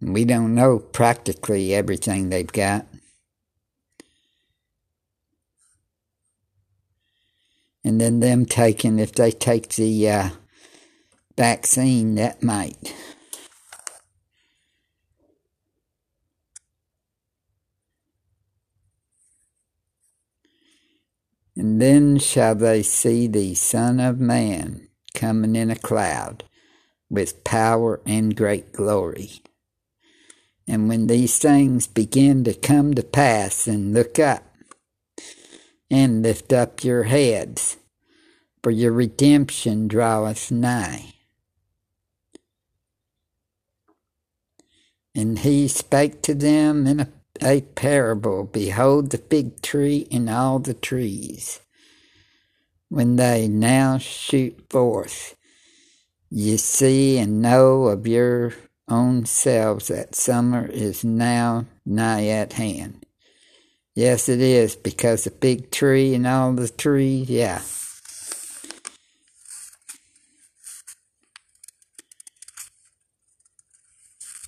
We 0.00 0.24
don't 0.24 0.54
know 0.54 0.78
practically 0.80 1.74
everything 1.74 2.28
they've 2.28 2.52
got. 2.52 2.86
And 7.84 8.00
then 8.00 8.20
them 8.20 8.46
taking, 8.46 8.98
if 8.98 9.12
they 9.12 9.30
take 9.30 9.70
the 9.70 10.08
uh, 10.08 10.30
vaccine, 11.36 12.14
that 12.16 12.42
might. 12.42 12.94
And 21.56 21.71
then 21.82 22.16
shall 22.16 22.54
they 22.54 22.80
see 22.80 23.26
the 23.26 23.56
Son 23.56 23.98
of 23.98 24.20
Man 24.20 24.86
coming 25.14 25.56
in 25.56 25.68
a 25.68 25.74
cloud 25.74 26.44
with 27.10 27.42
power 27.42 28.00
and 28.06 28.36
great 28.36 28.72
glory. 28.72 29.42
And 30.68 30.88
when 30.88 31.08
these 31.08 31.38
things 31.38 31.88
begin 31.88 32.44
to 32.44 32.54
come 32.54 32.94
to 32.94 33.02
pass, 33.02 33.66
and 33.66 33.92
look 33.92 34.20
up 34.20 34.44
and 35.90 36.22
lift 36.22 36.52
up 36.52 36.84
your 36.84 37.02
heads, 37.02 37.78
for 38.62 38.70
your 38.70 38.92
redemption 38.92 39.88
draweth 39.88 40.52
nigh. 40.52 41.14
And 45.16 45.40
he 45.40 45.66
spake 45.66 46.22
to 46.22 46.34
them 46.34 46.86
in 46.86 47.00
a, 47.00 47.08
a 47.42 47.62
parable 47.62 48.44
Behold 48.44 49.10
the 49.10 49.18
fig 49.18 49.62
tree 49.62 50.06
and 50.12 50.30
all 50.30 50.60
the 50.60 50.74
trees. 50.74 51.58
When 52.92 53.16
they 53.16 53.48
now 53.48 53.96
shoot 53.96 54.66
forth, 54.68 55.34
ye 56.28 56.58
see 56.58 57.16
and 57.16 57.40
know 57.40 57.84
of 57.84 58.06
your 58.06 58.52
own 58.86 59.24
selves 59.24 59.88
that 59.88 60.14
summer 60.14 60.66
is 60.66 61.02
now 61.02 61.64
nigh 61.86 62.26
at 62.26 62.52
hand. 62.52 63.06
Yes, 63.94 64.28
it 64.28 64.42
is, 64.42 64.76
because 64.76 65.24
the 65.24 65.30
big 65.30 65.70
tree 65.70 66.14
and 66.14 66.26
all 66.26 66.52
the 66.52 66.68
trees, 66.68 67.30
yeah. 67.30 67.62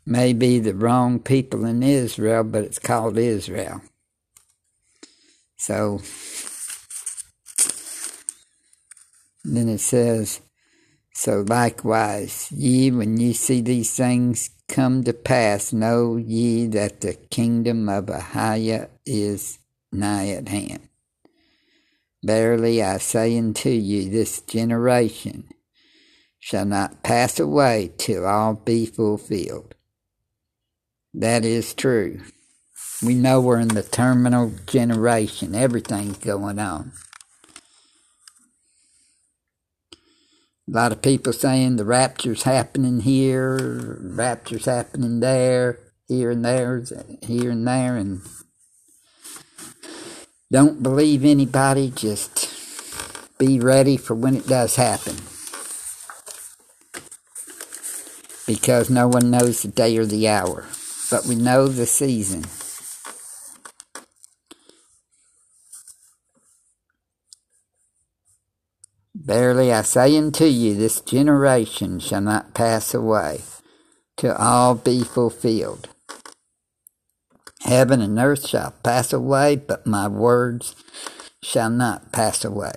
Maybe 0.05 0.59
the 0.59 0.75
wrong 0.75 1.19
people 1.19 1.65
in 1.65 1.83
Israel, 1.83 2.45
but 2.45 2.65
it's 2.65 2.79
called 2.79 3.17
Israel. 3.17 3.81
So, 5.57 6.03
then 9.45 9.69
it 9.69 9.79
says, 9.79 10.41
so 11.15 11.45
likewise, 11.47 12.51
ye, 12.51 12.91
when 12.91 13.19
ye 13.19 13.33
see 13.33 13.61
these 13.61 13.95
things 13.95 14.51
come 14.69 15.05
to 15.05 15.13
pass, 15.13 15.73
know 15.73 16.17
ye 16.17 16.67
that 16.67 17.03
the 17.03 17.15
kingdom 17.15 17.89
of 17.89 18.07
Ahiah 18.07 18.89
is 19.07 19.59
nigh 19.93 20.31
at 20.31 20.49
hand. 20.49 20.89
Verily 22.25 22.83
I 22.83 22.99
say 22.99 23.39
unto 23.39 23.69
you, 23.69 24.11
this 24.11 24.41
generation 24.41 25.49
shall 26.41 26.65
not 26.65 27.03
pass 27.03 27.39
away 27.39 27.93
till 27.97 28.27
all 28.27 28.55
be 28.55 28.87
fulfilled. 28.87 29.75
That 31.13 31.45
is 31.45 31.75
true. 31.75 32.21
We 33.03 33.15
know 33.15 33.41
we're 33.41 33.61
in 33.61 33.69
the 33.69 33.83
terminal 33.83 34.53
generation. 34.67 35.55
Everything's 35.55 36.19
going 36.19 36.59
on. 36.59 36.93
A 40.67 40.71
lot 40.71 40.93
of 40.93 41.03
people 41.03 41.35
saying 41.35 41.77
the 41.77 41.85
rapture's 41.85 42.45
happening 42.45 43.01
here, 43.01 43.99
rapture's 44.01 44.65
happening 44.65 45.21
there, 45.21 45.79
here 46.09 46.31
and 46.31 46.43
there, 46.43 46.83
here 47.21 47.51
and 47.51 47.69
there, 47.69 47.97
and 47.97 48.23
don't 50.51 50.83
believe 50.83 51.23
anybody, 51.23 51.91
just 51.95 52.49
be 53.39 53.61
ready 53.61 53.99
for 53.99 54.15
when 54.15 54.35
it 54.35 54.47
does 54.47 54.77
happen. 54.77 55.17
Because 58.47 58.89
no 58.89 59.07
one 59.07 59.31
knows 59.31 59.63
the 59.63 59.69
day 59.69 59.99
or 59.99 60.07
the 60.07 60.29
hour, 60.29 60.65
but 61.11 61.27
we 61.27 61.35
know 61.35 61.69
the 61.69 61.87
season. 61.87 62.45
Verily 69.25 69.73
I 69.73 69.83
say 69.83 70.19
unto 70.19 70.45
you, 70.45 70.75
this 70.75 71.01
generation 71.01 71.99
shall 71.99 72.21
not 72.21 72.53
pass 72.53 72.93
away, 72.93 73.41
till 74.19 74.35
all 74.35 74.75
be 74.75 75.03
fulfilled. 75.03 75.89
Heaven 77.63 78.03
and 78.03 78.19
earth 78.19 78.47
shall 78.47 78.75
pass 78.83 79.15
away, 79.15 79.57
but 79.57 79.87
my 79.87 80.09
words 80.09 80.77
shall 81.43 81.71
not 81.71 82.13
pass 82.13 82.45
away. 82.45 82.75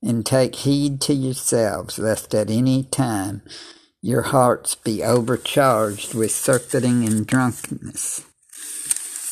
And 0.00 0.24
take 0.24 0.54
heed 0.54 1.00
to 1.02 1.12
yourselves, 1.12 1.98
lest 1.98 2.32
at 2.32 2.50
any 2.50 2.84
time 2.84 3.42
your 4.00 4.22
hearts 4.22 4.76
be 4.76 5.02
overcharged 5.02 6.14
with 6.14 6.30
surfeiting 6.30 7.04
and 7.04 7.26
drunkenness, 7.26 8.24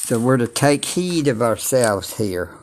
So 0.08 0.18
we're 0.18 0.38
to 0.38 0.48
take 0.48 0.84
heed 0.84 1.28
of 1.28 1.40
ourselves 1.40 2.16
here, 2.16 2.56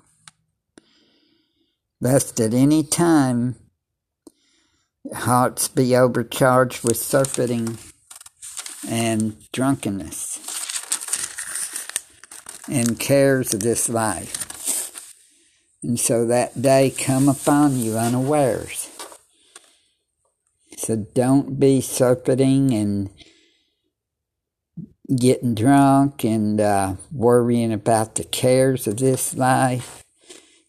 lest 2.01 2.39
at 2.39 2.53
any 2.53 2.84
time 2.84 3.55
hearts 5.13 5.67
be 5.67 5.95
overcharged 5.95 6.84
with 6.84 6.97
surfeiting 6.97 7.77
and 8.88 9.36
drunkenness 9.51 10.39
and 12.69 12.99
cares 12.99 13.53
of 13.53 13.60
this 13.62 13.89
life. 13.89 15.03
And 15.84 15.99
so 15.99 16.25
that 16.25 16.62
day 16.62 16.89
come 16.89 17.29
upon 17.29 17.77
you 17.77 17.97
unawares. 17.97 18.89
So 20.77 20.95
don't 20.95 21.60
be 21.60 21.81
surfeiting 21.81 22.73
and 22.73 23.10
getting 25.19 25.55
drunk 25.55 26.23
and 26.23 26.60
uh, 26.60 26.95
worrying 27.12 27.71
about 27.71 28.15
the 28.15 28.23
cares 28.23 28.88
of 28.88 28.97
this 28.97 29.36
life, 29.36 30.04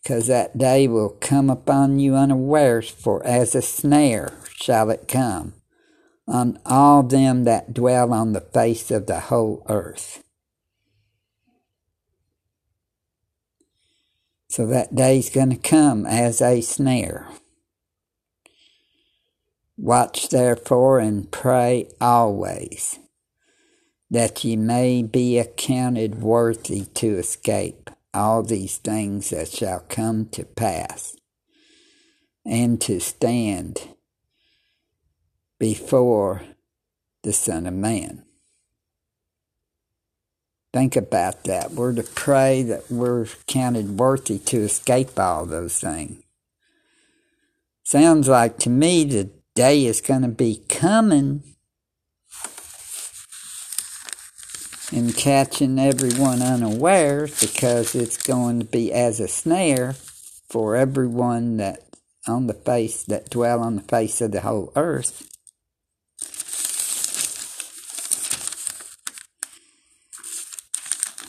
because 0.07 0.29
that 0.29 0.57
day 0.57 0.87
will 0.87 1.09
come 1.21 1.51
upon 1.51 1.99
you 1.99 2.15
unawares, 2.15 2.89
for 2.89 3.27
as 3.27 3.57
a 3.57 3.61
snare 3.61 4.33
shall 4.55 4.89
it 4.89 5.09
come 5.09 5.53
on 6.29 6.57
all 6.65 7.03
them 7.03 7.43
that 7.43 7.75
dwell 7.75 8.15
on 8.15 8.33
the 8.33 8.41
face 8.41 8.93
of 8.93 9.07
the 9.07 9.19
whole 9.19 9.67
earth. 9.69 10.23
So 14.47 14.65
that 14.69 14.95
day's 14.95 15.29
going 15.29 15.51
to 15.51 15.57
come 15.57 16.07
as 16.07 16.41
a 16.41 16.61
snare. 16.61 17.29
Watch 19.77 20.29
therefore 20.29 21.01
and 21.01 21.29
pray 21.33 21.91
always 22.01 23.01
that 24.09 24.45
ye 24.45 24.55
may 24.55 25.03
be 25.03 25.37
accounted 25.37 26.23
worthy 26.23 26.85
to 26.95 27.19
escape 27.19 27.91
all 28.17 28.43
these 28.43 28.79
things 28.79 29.31
that 29.31 29.49
shall 29.49 29.81
come 29.89 30.27
to 30.31 30.45
pass, 30.45 31.17
and 32.45 32.81
to 32.81 32.99
stand 32.99 33.89
before 35.59 36.43
the 37.23 37.33
Son 37.33 37.67
of 37.67 37.75
Man. 37.75 38.25
Think 40.73 40.97
about 40.97 41.45
that. 41.45 41.73
We're 41.73 41.95
to 41.95 42.03
pray 42.03 42.63
that 42.63 42.91
we're 42.91 43.27
counted 43.47 43.99
worthy 43.99 44.39
to 44.39 44.59
escape 44.59 45.19
all 45.19 45.47
those 45.47 45.79
things. 45.79 46.23
Sounds 47.83 48.29
like 48.29 48.59
to 48.59 48.71
me 48.71 49.05
the 49.05 49.31
day 49.55 49.87
is 49.87 50.01
going 50.01 50.23
to 50.23 50.29
be 50.29 50.63
coming 50.69 51.56
and 54.93 55.17
catching 55.17 55.79
everyone 55.79 56.43
unawares 56.43 57.41
because 57.41 57.95
it's 57.95 58.23
going 58.23 58.61
to 58.61 58.65
be 58.65 58.93
as 58.93 59.19
a 59.19 59.27
snare 59.27 59.95
for 60.49 60.77
everyone 60.77 61.57
that 61.57 61.83
on 62.27 62.47
the 62.47 62.55
face 62.55 63.03
that 63.05 63.31
dwell 63.31 63.61
on 63.61 63.77
the 63.77 63.83
face 63.83 64.21
of 64.21 64.33
the 64.33 64.41
whole 64.41 64.73
earth. 64.77 65.29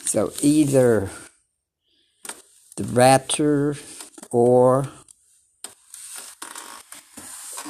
So 0.06 0.32
either 0.40 1.10
the 2.76 2.84
rapture 2.84 3.76
or 4.30 4.88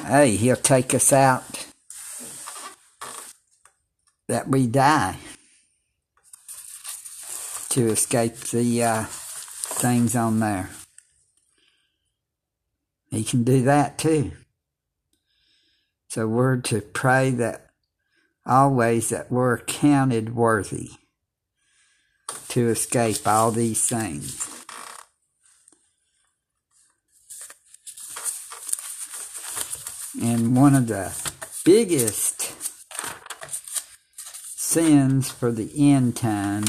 hey, 0.05 0.35
he'll 0.35 0.55
take 0.55 0.93
us 0.93 1.11
out 1.11 1.67
that 4.27 4.47
we 4.47 4.67
die 4.67 5.17
to 7.69 7.87
escape 7.87 8.35
the 8.35 8.83
uh, 8.83 9.03
things 9.07 10.15
on 10.15 10.39
there. 10.39 10.69
He 13.11 13.23
can 13.23 13.43
do 13.43 13.63
that 13.63 13.97
too. 13.97 14.31
So 16.07 16.27
we're 16.27 16.57
to 16.57 16.81
pray 16.81 17.31
that 17.31 17.67
always 18.45 19.09
that 19.09 19.31
we're 19.31 19.59
counted 19.59 20.35
worthy 20.35 20.91
to 22.49 22.69
escape 22.69 23.27
all 23.27 23.51
these 23.51 23.87
things. 23.87 24.45
And 30.21 30.55
one 30.55 30.75
of 30.75 30.87
the 30.87 31.15
biggest 31.63 32.41
sins 34.59 35.29
for 35.29 35.51
the 35.51 35.71
end 35.77 36.15
time, 36.15 36.65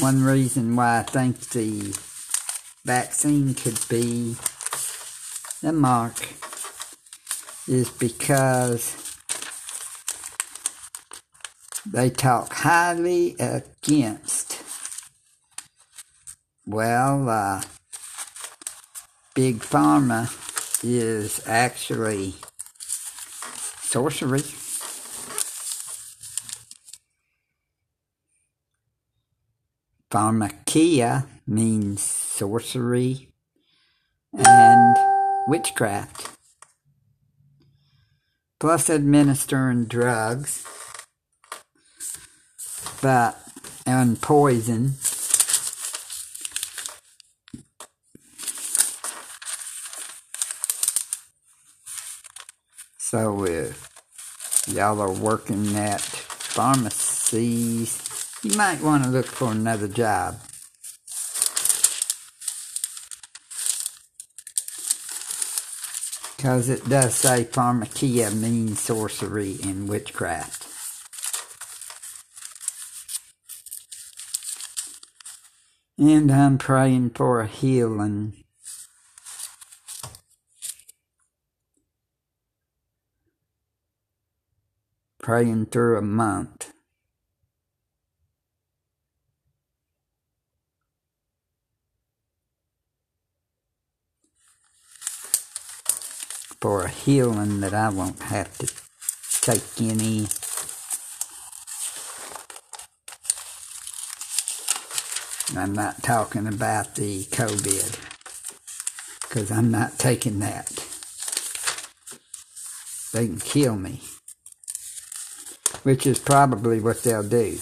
one 0.00 0.22
reason 0.22 0.76
why 0.76 0.98
I 0.98 1.02
think 1.02 1.40
the 1.50 1.96
vaccine 2.84 3.54
could 3.54 3.78
be 3.88 4.36
the 5.62 5.72
mark 5.72 6.14
is 7.66 7.88
because 7.90 8.94
they 11.90 12.10
talk 12.10 12.52
highly 12.52 13.36
against, 13.38 14.62
well, 16.66 17.28
uh, 17.28 17.62
Big 19.34 19.60
Pharma 19.60 20.30
is 20.84 21.40
actually 21.46 22.34
sorcery. 23.80 24.42
Pharmakia 30.16 31.26
means 31.46 32.00
sorcery 32.00 33.28
and 34.32 34.96
witchcraft. 35.46 36.30
Plus 38.58 38.88
administering 38.88 39.84
drugs 39.84 40.64
but 43.02 43.36
and 43.84 44.18
poison. 44.22 44.94
So 52.96 53.44
if 53.44 53.86
y'all 54.66 55.02
are 55.02 55.12
working 55.12 55.76
at 55.76 56.00
pharmacies, 56.00 58.05
you 58.42 58.56
might 58.56 58.80
want 58.80 59.04
to 59.04 59.10
look 59.10 59.26
for 59.26 59.52
another 59.52 59.88
job. 59.88 60.40
Because 66.36 66.68
it 66.68 66.88
does 66.88 67.14
say 67.14 67.44
pharmakia 67.44 68.32
means 68.34 68.80
sorcery 68.80 69.56
and 69.64 69.88
witchcraft. 69.88 70.66
And 75.98 76.30
I'm 76.30 76.58
praying 76.58 77.10
for 77.10 77.40
a 77.40 77.46
healing. 77.46 78.44
Praying 85.18 85.66
through 85.66 85.96
a 85.96 86.02
month. 86.02 86.72
For 96.60 96.84
a 96.84 96.88
healing 97.06 97.60
that 97.60 97.72
I 97.72 97.88
won't 97.88 98.20
have 98.20 98.58
to 98.58 98.66
take 99.40 99.62
any 99.80 100.26
I'm 105.56 105.72
not 105.72 106.02
talking 106.02 106.48
about 106.48 106.96
the 106.96 107.22
COVID 107.26 108.00
because 109.22 109.52
I'm 109.52 109.70
not 109.70 110.00
taking 110.00 110.40
that. 110.40 110.66
They 113.12 113.28
can 113.28 113.38
kill 113.38 113.76
me, 113.76 114.00
which 115.84 116.08
is 116.08 116.18
probably 116.18 116.80
what 116.80 117.04
they'll 117.04 117.22
do. 117.22 117.60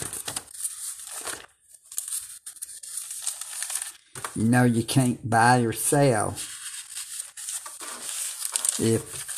You 4.34 4.44
know, 4.44 4.64
you 4.64 4.82
can't 4.82 5.28
buy 5.28 5.58
or 5.60 5.72
sell 5.72 6.34
if 8.80 9.33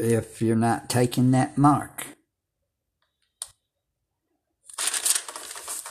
if 0.00 0.40
you're 0.40 0.56
not 0.56 0.88
taking 0.88 1.30
that 1.32 1.58
mark. 1.58 2.06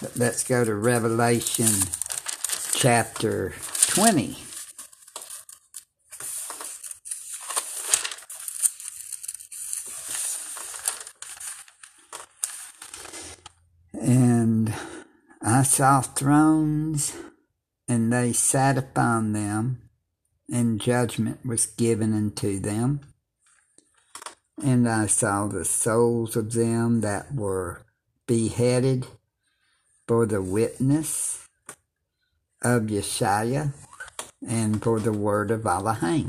But 0.01 0.17
let's 0.17 0.43
go 0.43 0.63
to 0.63 0.73
Revelation 0.73 1.67
chapter 2.73 3.53
20. 3.87 4.37
And 13.93 14.73
I 15.41 15.63
saw 15.63 16.01
thrones, 16.01 17.13
and 17.87 18.11
they 18.13 18.31
sat 18.31 18.77
upon 18.77 19.33
them, 19.33 19.89
and 20.49 20.79
judgment 20.79 21.45
was 21.45 21.65
given 21.65 22.13
unto 22.13 22.59
them. 22.59 23.01
And 24.61 24.89
I 24.89 25.05
saw 25.07 25.47
the 25.47 25.63
souls 25.63 26.35
of 26.35 26.53
them 26.53 27.01
that 27.01 27.33
were 27.33 27.81
beheaded 28.27 29.07
for 30.07 30.25
the 30.25 30.41
witness 30.41 31.47
of 32.61 32.83
Yeshua 32.83 33.73
and 34.45 34.81
for 34.83 34.99
the 34.99 35.13
word 35.13 35.49
of 35.51 35.65
Elohim, 35.65 36.27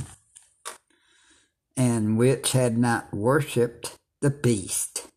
and 1.77 2.17
which 2.17 2.53
had 2.53 2.79
not 2.79 3.13
worshipped 3.13 3.99
the 4.21 4.31
beast, 4.31 5.09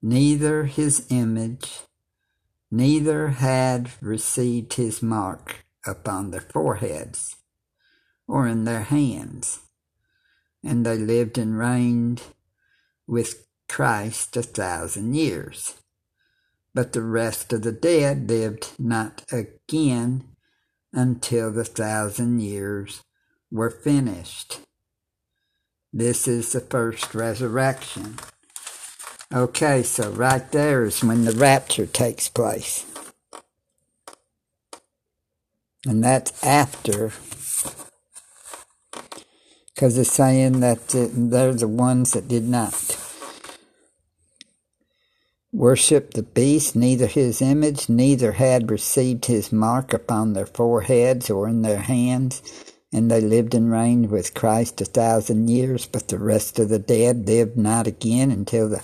neither 0.00 0.64
his 0.66 1.06
image, 1.10 1.80
neither 2.70 3.28
had 3.28 3.90
received 4.00 4.74
his 4.74 5.02
mark 5.02 5.64
upon 5.84 6.30
their 6.30 6.40
foreheads 6.40 7.36
or 8.28 8.46
in 8.46 8.64
their 8.64 8.82
hands. 8.82 9.60
And 10.66 10.84
they 10.84 10.98
lived 10.98 11.38
and 11.38 11.56
reigned 11.56 12.22
with 13.06 13.46
Christ 13.68 14.36
a 14.36 14.42
thousand 14.42 15.14
years. 15.14 15.74
But 16.74 16.92
the 16.92 17.02
rest 17.02 17.52
of 17.52 17.62
the 17.62 17.72
dead 17.72 18.28
lived 18.28 18.72
not 18.78 19.24
again 19.30 20.24
until 20.92 21.52
the 21.52 21.64
thousand 21.64 22.40
years 22.40 23.04
were 23.50 23.70
finished. 23.70 24.60
This 25.92 26.26
is 26.26 26.52
the 26.52 26.60
first 26.60 27.14
resurrection. 27.14 28.16
Okay, 29.32 29.82
so 29.82 30.10
right 30.10 30.50
there 30.52 30.84
is 30.84 31.02
when 31.02 31.24
the 31.24 31.32
rapture 31.32 31.86
takes 31.86 32.28
place. 32.28 32.84
And 35.86 36.02
that's 36.02 36.42
after, 36.44 37.12
because 39.76 39.98
it's 39.98 40.10
saying 40.10 40.60
that 40.60 40.88
they're 40.88 41.52
the 41.52 41.68
ones 41.68 42.12
that 42.12 42.26
did 42.26 42.48
not 42.48 42.98
worship 45.52 46.14
the 46.14 46.22
beast, 46.22 46.74
neither 46.74 47.06
his 47.06 47.42
image, 47.42 47.86
neither 47.86 48.32
had 48.32 48.70
received 48.70 49.26
his 49.26 49.52
mark 49.52 49.92
upon 49.92 50.32
their 50.32 50.46
foreheads 50.46 51.28
or 51.28 51.46
in 51.46 51.60
their 51.60 51.80
hands. 51.80 52.40
And 52.90 53.10
they 53.10 53.20
lived 53.20 53.54
and 53.54 53.70
reigned 53.70 54.10
with 54.10 54.32
Christ 54.32 54.80
a 54.80 54.86
thousand 54.86 55.50
years, 55.50 55.84
but 55.84 56.08
the 56.08 56.18
rest 56.18 56.58
of 56.58 56.70
the 56.70 56.78
dead 56.78 57.26
lived 57.26 57.58
not 57.58 57.86
again 57.86 58.30
until 58.30 58.70
the 58.70 58.82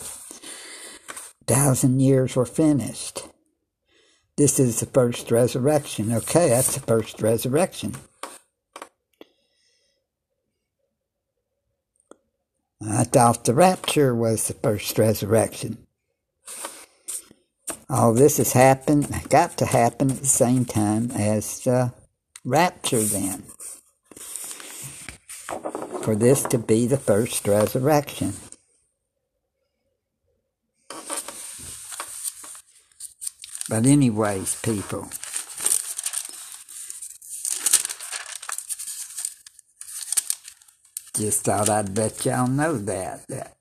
thousand 1.46 2.00
years 2.00 2.36
were 2.36 2.44
finished. 2.44 3.22
This 4.36 4.60
is 4.60 4.80
the 4.80 4.86
first 4.86 5.30
resurrection. 5.30 6.12
Okay, 6.12 6.50
that's 6.50 6.74
the 6.74 6.80
first 6.80 7.22
resurrection. 7.22 7.94
I 12.88 13.04
thought 13.04 13.44
the 13.44 13.54
rapture 13.54 14.14
was 14.14 14.48
the 14.48 14.54
first 14.54 14.98
resurrection 14.98 15.78
all 17.92 18.14
this 18.14 18.38
has 18.38 18.54
happened, 18.54 19.06
got 19.28 19.58
to 19.58 19.66
happen 19.66 20.10
at 20.10 20.16
the 20.16 20.26
same 20.26 20.64
time 20.64 21.10
as 21.10 21.60
the 21.60 21.92
rapture 22.42 23.02
then. 23.02 23.42
For 26.02 26.16
this 26.16 26.42
to 26.44 26.58
be 26.58 26.86
the 26.86 26.96
first 26.96 27.46
resurrection. 27.46 28.32
But 33.68 33.86
anyways, 33.86 34.60
people, 34.62 35.10
just 41.22 41.44
thought 41.44 41.70
I'd 41.70 41.96
let 41.96 42.24
y'all 42.26 42.48
know 42.48 42.76
that, 42.78 43.28
that 43.28 43.56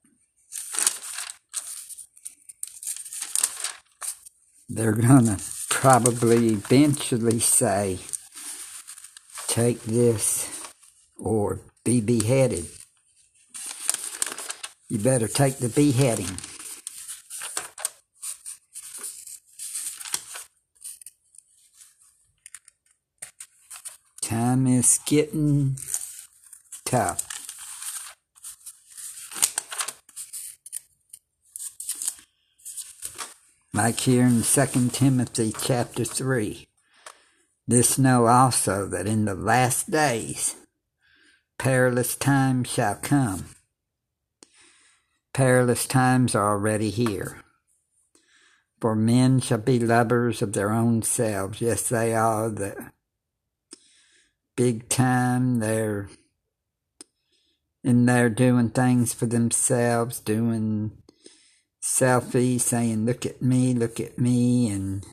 they're 4.68 4.90
going 4.90 5.26
to 5.26 5.40
probably 5.70 6.48
eventually 6.48 7.38
say, 7.38 8.00
take 9.46 9.80
this 9.82 10.72
or 11.16 11.60
be 11.84 12.00
beheaded. 12.00 12.66
You 14.88 14.98
better 14.98 15.28
take 15.28 15.58
the 15.58 15.68
beheading. 15.68 16.36
Time 24.20 24.66
is 24.66 24.98
getting 25.06 25.76
tough. 26.84 27.31
Like 33.74 34.00
here 34.00 34.26
in 34.26 34.42
2 34.42 34.88
Timothy 34.90 35.52
chapter 35.58 36.04
3. 36.04 36.68
This 37.66 37.96
know 37.96 38.26
also 38.26 38.86
that 38.86 39.06
in 39.06 39.24
the 39.24 39.34
last 39.34 39.90
days 39.90 40.56
perilous 41.58 42.14
times 42.14 42.68
shall 42.68 42.96
come. 42.96 43.46
Perilous 45.32 45.86
times 45.86 46.34
are 46.34 46.50
already 46.50 46.90
here. 46.90 47.42
For 48.78 48.94
men 48.94 49.40
shall 49.40 49.58
be 49.58 49.78
lovers 49.78 50.42
of 50.42 50.52
their 50.52 50.70
own 50.70 51.02
selves. 51.02 51.62
Yes, 51.62 51.88
they 51.88 52.14
are 52.14 52.50
the 52.50 52.90
big 54.54 54.90
time. 54.90 55.60
They're 55.60 56.10
in 57.82 58.04
there 58.04 58.28
doing 58.28 58.68
things 58.68 59.14
for 59.14 59.24
themselves, 59.24 60.20
doing 60.20 61.01
selfie 61.82 62.60
saying, 62.60 63.04
Look 63.04 63.26
at 63.26 63.42
me, 63.42 63.74
look 63.74 63.98
at 64.00 64.18
me, 64.18 64.68
and 64.68 65.04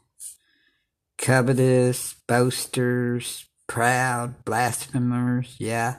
covetous, 1.18 2.16
boasters, 2.28 3.46
proud, 3.68 4.46
blasphemers, 4.46 5.56
yeah. 5.60 5.96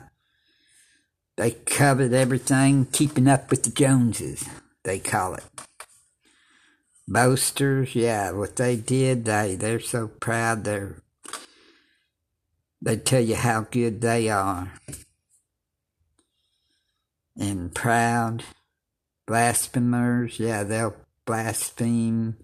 They 1.37 1.51
covet 1.51 2.13
everything, 2.13 2.85
keeping 2.85 3.27
up 3.27 3.49
with 3.49 3.63
the 3.63 3.71
Joneses, 3.71 4.47
they 4.83 4.99
call 4.99 5.35
it. 5.35 5.43
Boasters, 7.07 7.95
yeah, 7.95 8.31
what 8.31 8.55
they 8.55 8.75
did, 8.75 9.25
they 9.25 9.55
they're 9.55 9.79
so 9.79 10.07
proud 10.07 10.63
they're 10.63 11.01
they 12.81 12.97
tell 12.97 13.21
you 13.21 13.35
how 13.35 13.67
good 13.69 14.01
they 14.01 14.29
are. 14.29 14.71
And 17.37 17.73
proud, 17.73 18.43
blasphemers, 19.31 20.41
yeah, 20.41 20.61
they'll 20.61 20.93
blaspheme 21.25 22.35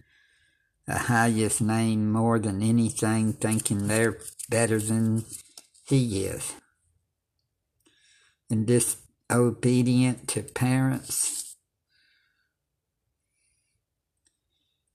the 0.85 0.97
highest 0.97 1.59
name 1.59 2.09
more 2.09 2.39
than 2.39 2.61
anything, 2.61 3.33
thinking 3.33 3.87
they're 3.87 4.17
better 4.49 4.79
than 4.79 5.25
he 5.85 6.23
is. 6.23 6.53
And 8.49 8.65
disobedient 8.65 10.29
to 10.29 10.43
parents. 10.43 11.57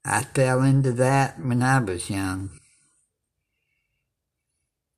I 0.02 0.22
fell 0.22 0.62
into 0.62 0.92
that 0.92 1.38
when 1.38 1.62
I 1.62 1.78
was 1.78 2.08
young. 2.08 2.58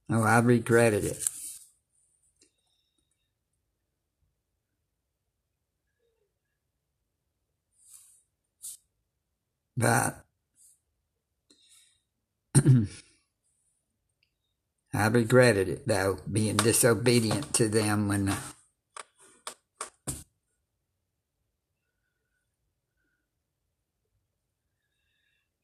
Oh, 0.09 0.23
I 0.23 0.39
regretted 0.39 1.05
it. 1.05 1.29
But 9.77 10.25
I 14.95 15.07
regretted 15.09 15.69
it 15.69 15.89
though, 15.89 16.19
being 16.31 16.57
disobedient 16.57 17.53
to 17.55 17.69
them 17.69 18.09
when 18.09 18.33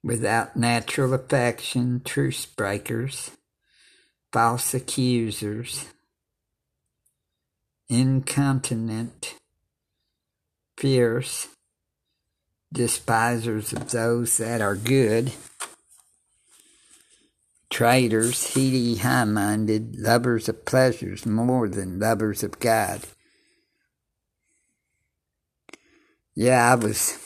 without 0.03 0.57
natural 0.57 1.15
affection, 1.15 2.03
truce 2.05 2.47
breakers, 2.47 3.31
false 4.33 4.75
accusers, 4.75 5.87
incontinent, 7.89 9.37
fierce, 10.77 11.49
despisers 12.73 13.73
of 13.73 13.91
those 13.91 14.37
that 14.39 14.61
are 14.61 14.77
good, 14.77 15.33
traitors, 17.71 18.55
heady, 18.55 18.97
high 18.97 19.25
minded, 19.25 19.97
lovers 19.99 20.49
of 20.49 20.65
pleasures 20.65 21.27
more 21.27 21.69
than 21.69 21.99
lovers 21.99 22.43
of 22.43 22.59
God. 22.61 23.03
Yeah, 26.35 26.73
I 26.73 26.75
was 26.77 27.19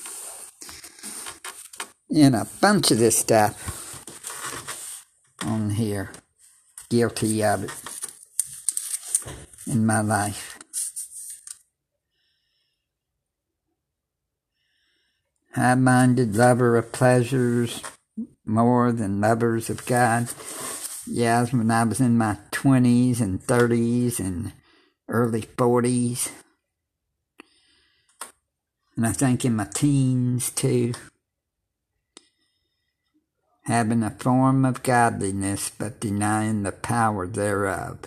in 2.09 2.35
a 2.35 2.47
bunch 2.61 2.91
of 2.91 2.99
this 2.99 3.19
stuff 3.19 4.05
on 5.45 5.71
here. 5.71 6.11
Guilty 6.89 7.43
of 7.43 7.65
it 7.65 7.71
in 9.67 9.85
my 9.85 10.01
life. 10.01 10.54
High 15.55 15.75
minded 15.75 16.37
lover 16.37 16.77
of 16.77 16.93
pleasures 16.93 17.83
more 18.45 18.93
than 18.93 19.21
lovers 19.21 19.71
of 19.71 19.87
God. 19.87 20.29
Yes, 21.07 21.53
when 21.53 21.71
I 21.71 21.85
was 21.85 22.01
in 22.01 22.19
my 22.19 22.38
20s 22.51 23.21
and 23.21 23.40
30s 23.40 24.19
and 24.19 24.53
early 25.09 25.43
40s. 25.43 26.31
And 28.97 29.07
I 29.07 29.12
think 29.12 29.45
in 29.45 29.57
my 29.57 29.67
teens 29.73 30.51
too 30.51 30.93
having 33.64 34.03
a 34.03 34.11
form 34.11 34.64
of 34.64 34.83
godliness, 34.83 35.71
but 35.71 36.01
denying 36.01 36.62
the 36.62 36.73
power 36.73 37.27
thereof. 37.27 37.99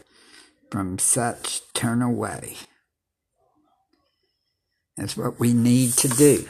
From 0.69 0.99
such 0.99 1.62
turn 1.73 2.01
away. 2.01 2.57
That's 4.97 5.15
what 5.15 5.39
we 5.39 5.53
need 5.53 5.93
to 5.93 6.10
do. 6.10 6.45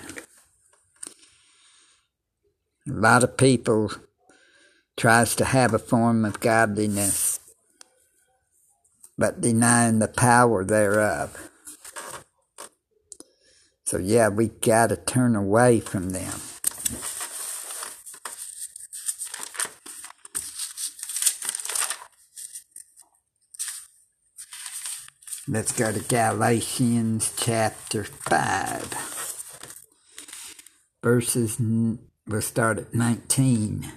A 2.90 2.94
lot 2.94 3.24
of 3.24 3.36
people 3.36 3.92
tries 4.96 5.36
to 5.36 5.44
have 5.44 5.74
a 5.74 5.80
form 5.80 6.24
of 6.24 6.40
godliness, 6.40 7.42
but 9.18 9.42
denying 9.42 10.00
the 10.00 10.08
power 10.08 10.64
thereof. 10.64 11.50
So 13.84 13.98
yeah, 13.98 14.30
we 14.30 14.48
got 14.48 14.88
to 14.88 14.96
turn 14.96 15.36
away 15.36 15.82
from 15.82 16.12
them. 16.12 16.40
Let's 25.50 25.72
go 25.72 25.92
to 25.92 26.00
Galatians 26.00 27.34
chapter 27.38 28.04
5. 28.04 29.60
Verses, 31.02 31.58
we'll 32.28 32.42
start 32.42 32.78
at 32.78 32.94
19. 32.94 33.92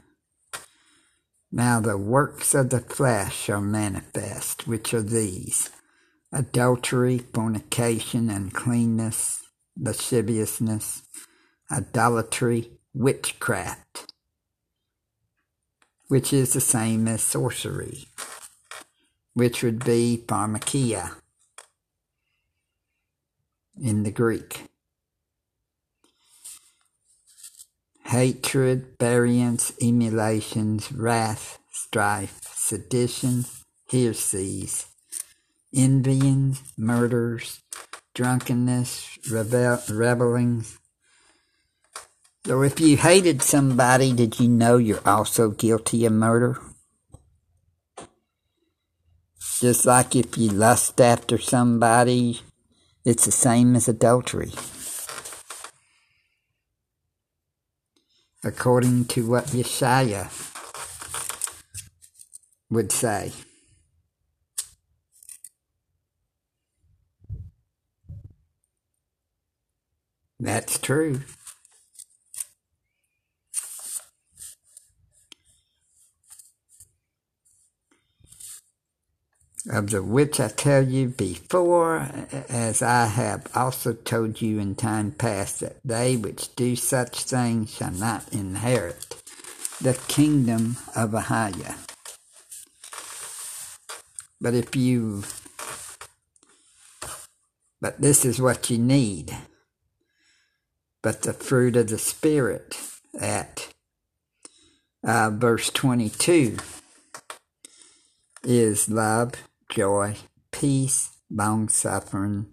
Now 1.52 1.80
the 1.80 1.98
works 1.98 2.54
of 2.54 2.70
the 2.70 2.80
flesh 2.80 3.50
are 3.50 3.60
manifest, 3.60 4.68
which 4.68 4.94
are 4.94 5.02
these 5.02 5.70
adultery, 6.32 7.18
fornication, 7.18 8.30
uncleanness, 8.30 9.42
lasciviousness, 9.76 11.02
idolatry, 11.70 12.70
witchcraft, 12.94 14.12
which 16.08 16.32
is 16.32 16.52
the 16.52 16.60
same 16.60 17.08
as 17.08 17.22
sorcery, 17.22 18.06
which 19.34 19.62
would 19.64 19.84
be 19.84 20.22
pharmakia 20.26 21.16
in 23.82 24.04
the 24.04 24.12
Greek. 24.12 24.69
Hatred, 28.10 28.96
variance, 28.98 29.72
emulations, 29.80 30.90
wrath, 30.90 31.60
strife, 31.70 32.40
sedition, 32.42 33.44
heresies, 33.88 34.86
envyings, 35.72 36.58
murders, 36.76 37.60
drunkenness, 38.16 39.16
rebel- 39.30 39.80
rebellings. 39.88 40.76
So 42.46 42.62
if 42.62 42.80
you 42.80 42.96
hated 42.96 43.42
somebody, 43.42 44.12
did 44.12 44.40
you 44.40 44.48
know 44.48 44.76
you're 44.76 45.06
also 45.08 45.50
guilty 45.50 46.04
of 46.04 46.12
murder? 46.12 46.60
Just 49.60 49.86
like 49.86 50.16
if 50.16 50.36
you 50.36 50.50
lust 50.50 51.00
after 51.00 51.38
somebody, 51.38 52.40
it's 53.04 53.26
the 53.26 53.30
same 53.30 53.76
as 53.76 53.86
adultery. 53.86 54.50
According 58.42 59.04
to 59.06 59.28
what 59.28 59.46
Yeshaya 59.48 60.30
would 62.70 62.90
say. 62.92 63.32
That's 70.40 70.78
true. 70.78 71.20
Of 79.68 79.90
the 79.90 80.02
which 80.02 80.40
I 80.40 80.48
tell 80.48 80.82
you 80.82 81.08
before, 81.08 82.08
as 82.48 82.82
I 82.82 83.06
have 83.06 83.46
also 83.54 83.92
told 83.92 84.40
you 84.40 84.58
in 84.58 84.74
time 84.74 85.12
past, 85.12 85.60
that 85.60 85.76
they 85.84 86.16
which 86.16 86.54
do 86.56 86.76
such 86.76 87.24
things 87.24 87.74
shall 87.74 87.90
not 87.92 88.32
inherit 88.32 89.16
the 89.80 89.94
kingdom 90.08 90.76
of 90.94 91.10
Ahiah. 91.10 91.76
But 94.40 94.54
if 94.54 94.74
you, 94.74 95.24
but 97.80 98.00
this 98.00 98.24
is 98.24 98.40
what 98.40 98.70
you 98.70 98.78
need. 98.78 99.36
But 101.02 101.22
the 101.22 101.32
fruit 101.32 101.76
of 101.76 101.88
the 101.88 101.98
Spirit 101.98 102.78
at 103.18 103.72
uh, 105.02 105.30
verse 105.30 105.70
22 105.70 106.58
is 108.42 108.88
love, 108.88 109.32
joy, 109.70 110.16
peace, 110.50 111.10
long 111.30 111.68
suffering, 111.68 112.46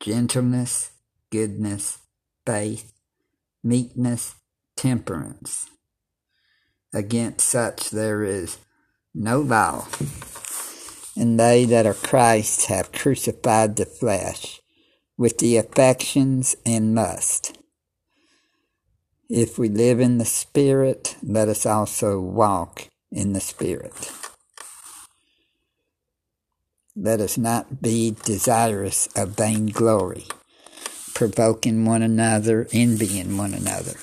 gentleness, 0.00 0.92
goodness, 1.30 1.98
faith, 2.46 2.92
meekness, 3.62 4.36
temperance. 4.76 5.68
Against 6.94 7.48
such 7.48 7.90
there 7.90 8.22
is 8.22 8.58
no 9.14 9.40
law. 9.40 9.88
And 11.16 11.38
they 11.38 11.64
that 11.64 11.84
are 11.84 11.94
Christ 11.94 12.66
have 12.66 12.92
crucified 12.92 13.76
the 13.76 13.84
flesh 13.84 14.60
with 15.16 15.38
the 15.38 15.56
affections 15.56 16.54
and 16.64 16.94
lust. 16.94 17.58
If 19.28 19.58
we 19.58 19.68
live 19.68 19.98
in 20.00 20.18
the 20.18 20.24
Spirit, 20.24 21.16
let 21.22 21.48
us 21.48 21.66
also 21.66 22.20
walk 22.20 22.86
in 23.10 23.32
the 23.32 23.40
Spirit. 23.40 24.12
Let 27.00 27.20
us 27.20 27.38
not 27.38 27.80
be 27.80 28.16
desirous 28.24 29.06
of 29.14 29.36
vainglory, 29.36 30.24
provoking 31.14 31.84
one 31.84 32.02
another, 32.02 32.66
envying 32.72 33.36
one 33.36 33.54
another. 33.54 33.94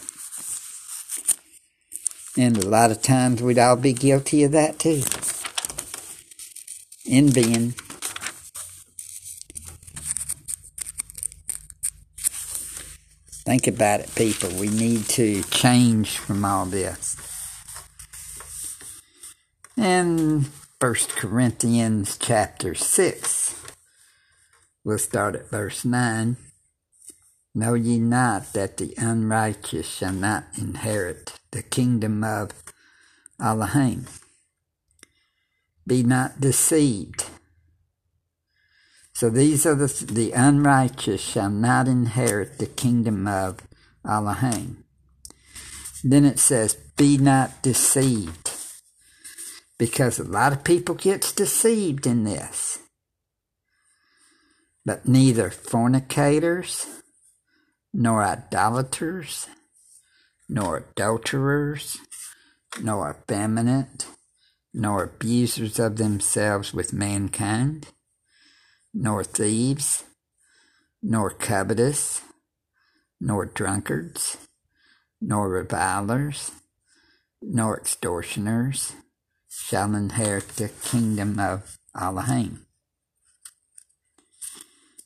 And 2.38 2.58
a 2.58 2.70
lot 2.70 2.92
of 2.92 3.02
times 3.02 3.42
we'd 3.42 3.60
all 3.60 3.76
be 3.76 3.92
guilty 3.92 4.44
of 4.46 4.54
that 4.54 4.80
too. 4.80 5.02
Envying. 7.06 7.72
Think 13.44 13.68
about 13.68 14.00
it, 14.00 14.16
people. 14.16 14.50
We 14.58 14.70
need 14.70 15.04
to 15.10 15.44
change 15.44 16.18
from 16.18 16.46
all 16.46 16.66
this. 16.66 17.18
And 19.76 20.50
First 20.86 21.16
Corinthians 21.16 22.16
chapter 22.16 22.76
6. 22.76 23.56
We'll 24.84 25.00
start 25.00 25.34
at 25.34 25.50
verse 25.50 25.84
9. 25.84 26.38
Know 27.56 27.74
ye 27.74 27.98
not 27.98 28.54
that 28.54 28.78
the 28.78 28.94
unrighteous 28.96 29.90
shall 29.90 30.14
not 30.14 30.44
inherit 30.60 31.40
the 31.50 31.64
kingdom 31.64 32.24
of 32.24 32.52
Elohim? 33.42 34.06
Be 35.88 36.04
not 36.04 36.40
deceived. 36.40 37.32
So 39.12 39.32
these 39.32 39.66
are 39.66 39.74
the, 39.74 39.88
the 40.08 40.34
unrighteous 40.34 41.20
shall 41.20 41.50
not 41.50 41.88
inherit 41.88 42.60
the 42.60 42.68
kingdom 42.68 43.28
of 43.28 43.58
Elohim. 44.08 44.84
Then 46.04 46.26
it 46.26 46.38
says, 46.38 46.76
Be 46.96 47.18
not 47.18 47.64
deceived 47.64 48.55
because 49.78 50.20
a 50.20 50.24
lot 50.24 50.54
of 50.54 50.64
people 50.64 50.96
gets 50.96 51.32
deceived 51.32 52.08
in 52.08 52.24
this. 52.24 52.80
But 54.86 55.08
neither 55.08 55.50
fornicators, 55.50 56.86
nor 57.94 58.24
idolaters, 58.24 59.48
nor 60.48 60.78
adulterers, 60.78 61.98
nor 62.82 63.12
effeminate, 63.12 64.08
nor 64.74 65.04
abusers 65.04 65.80
of 65.80 65.98
themselves 65.98 66.74
with 66.74 66.94
mankind, 66.94 67.88
nor 68.94 69.24
thieves, 69.24 70.04
nor 71.02 71.32
covetous, 71.32 72.22
nor 73.20 73.46
drunkards, 73.46 74.38
nor 75.20 75.50
revilers, 75.50 76.52
nor 77.42 77.78
extortioners 77.78 78.94
shall 79.56 79.96
inherit 79.96 80.50
the 80.50 80.70
kingdom 80.70 81.40
of 81.40 81.78
Elohim. 82.00 82.66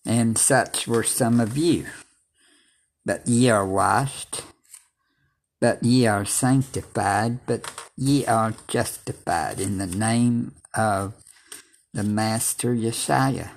And 0.06 0.38
such 0.38 0.88
were 0.88 1.04
some 1.04 1.40
of 1.40 1.58
you. 1.58 1.86
But 3.06 3.28
ye 3.28 3.50
are 3.50 3.66
washed, 3.66 4.44
but 5.62 5.84
ye 5.84 6.08
are 6.08 6.26
sanctified, 6.26 7.46
but 7.46 7.72
ye 7.96 8.26
are 8.26 8.54
justified 8.68 9.60
in 9.60 9.78
the 9.78 9.88
name 9.88 10.56
of 10.74 11.14
the 11.94 12.04
Master 12.04 12.74
Yeshua, 12.74 13.50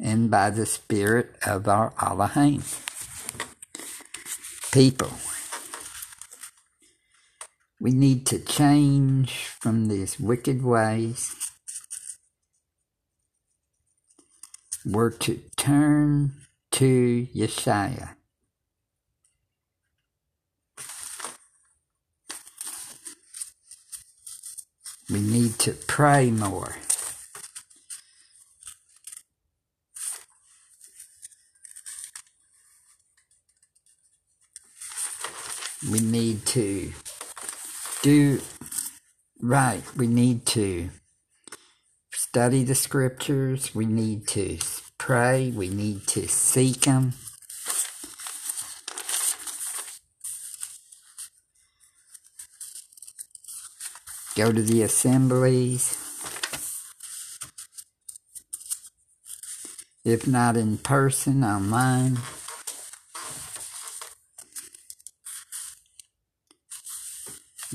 and 0.00 0.30
by 0.30 0.50
the 0.50 0.66
Spirit 0.66 1.36
of 1.46 1.68
our 1.68 1.92
Elohim. 2.00 2.62
People, 4.72 5.12
we 7.84 7.90
need 7.90 8.24
to 8.24 8.38
change 8.38 9.44
from 9.60 9.88
these 9.88 10.18
wicked 10.18 10.62
ways. 10.62 11.36
We're 14.86 15.10
to 15.10 15.42
turn 15.54 16.32
to 16.70 17.28
Yeshua. 17.34 18.16
We 25.10 25.20
need 25.20 25.58
to 25.58 25.72
pray 25.86 26.30
more. 26.30 26.76
We 35.90 36.00
need 36.00 36.46
to 36.46 36.94
do 38.04 38.38
right. 39.40 39.82
We 39.96 40.06
need 40.06 40.44
to 40.48 40.90
study 42.12 42.62
the 42.62 42.74
scriptures. 42.74 43.74
We 43.74 43.86
need 43.86 44.28
to 44.28 44.58
pray. 44.98 45.50
We 45.56 45.70
need 45.70 46.06
to 46.08 46.28
seek 46.28 46.82
them. 46.82 47.14
Go 54.36 54.52
to 54.52 54.60
the 54.60 54.82
assemblies. 54.82 55.96
If 60.04 60.26
not 60.26 60.58
in 60.58 60.76
person, 60.76 61.42
online. 61.42 62.18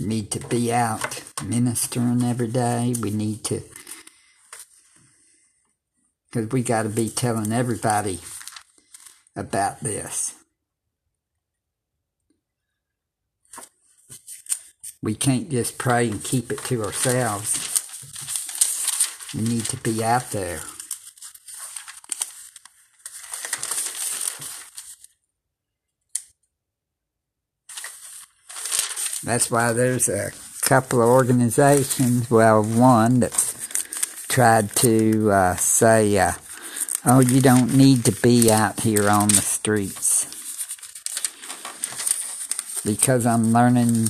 Need 0.06 0.32
to 0.32 0.40
be 0.48 0.74
out 0.74 1.24
ministering 1.46 2.24
every 2.24 2.48
day. 2.48 2.94
We 3.02 3.12
need 3.12 3.44
to, 3.46 3.62
because 6.32 6.50
we 6.52 6.64
got 6.64 6.84
to 6.84 6.90
be 6.90 7.10
telling 7.10 7.52
everybody 7.52 8.20
about 9.36 9.82
this. 9.82 10.36
We 15.02 15.16
can't 15.16 15.50
just 15.50 15.78
pray 15.78 16.10
and 16.10 16.24
keep 16.24 16.52
it 16.52 16.60
to 16.66 16.84
ourselves. 16.84 17.76
We 19.34 19.42
need 19.42 19.66
to 19.66 19.78
be 19.78 20.04
out 20.04 20.32
there. 20.32 20.60
That's 29.30 29.52
why 29.52 29.74
there's 29.74 30.10
a 30.10 30.32
couple 30.64 31.04
of 31.04 31.08
organizations, 31.08 32.32
well, 32.32 32.64
one 32.64 33.20
that's 33.20 33.54
tried 34.28 34.76
to 34.78 35.30
uh, 35.30 35.56
say, 35.56 36.18
uh, 36.18 36.32
oh, 37.06 37.20
you 37.20 37.40
don't 37.40 37.76
need 37.78 38.06
to 38.06 38.12
be 38.12 38.52
out 38.52 38.80
here 38.80 39.08
on 39.08 39.28
the 39.28 39.36
streets. 39.36 40.26
Because 42.84 43.28
I'm 43.28 43.54
learning 43.54 44.10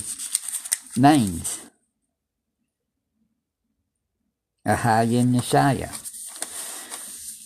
names. 0.96 1.60
Ahaya 4.66 5.20
and 5.20 5.36
Yeshaya. 5.36 5.92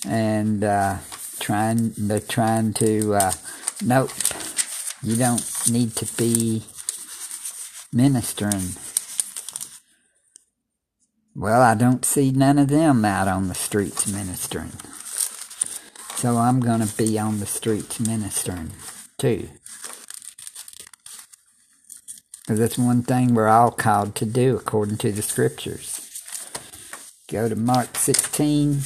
And 0.07 0.63
uh, 0.63 0.97
trying, 1.39 1.93
they're 1.97 2.19
trying 2.19 2.73
to, 2.73 3.15
uh, 3.15 3.31
nope, 3.83 4.11
you 5.01 5.15
don't 5.15 5.43
need 5.71 5.95
to 5.95 6.05
be 6.17 6.61
ministering. 7.93 8.75
Well, 11.35 11.61
I 11.61 11.75
don't 11.75 12.05
see 12.05 12.31
none 12.31 12.59
of 12.59 12.67
them 12.67 13.05
out 13.05 13.27
on 13.27 13.47
the 13.47 13.55
streets 13.55 14.07
ministering. 14.07 14.71
So 16.15 16.37
I'm 16.37 16.59
going 16.59 16.85
to 16.85 16.97
be 16.97 17.19
on 17.19 17.39
the 17.39 17.45
streets 17.45 17.99
ministering 17.99 18.71
too. 19.17 19.49
Because 22.41 22.59
that's 22.59 22.77
one 22.77 23.03
thing 23.03 23.33
we're 23.33 23.47
all 23.47 23.71
called 23.71 24.15
to 24.15 24.25
do 24.25 24.57
according 24.57 24.97
to 24.97 25.11
the 25.11 25.21
scriptures. 25.21 25.99
Go 27.29 27.49
to 27.49 27.55
Mark 27.55 27.97
16. 27.97 28.81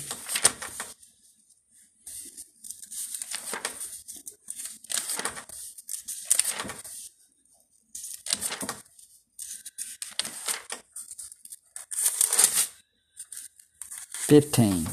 Fifteen. 14.27 14.87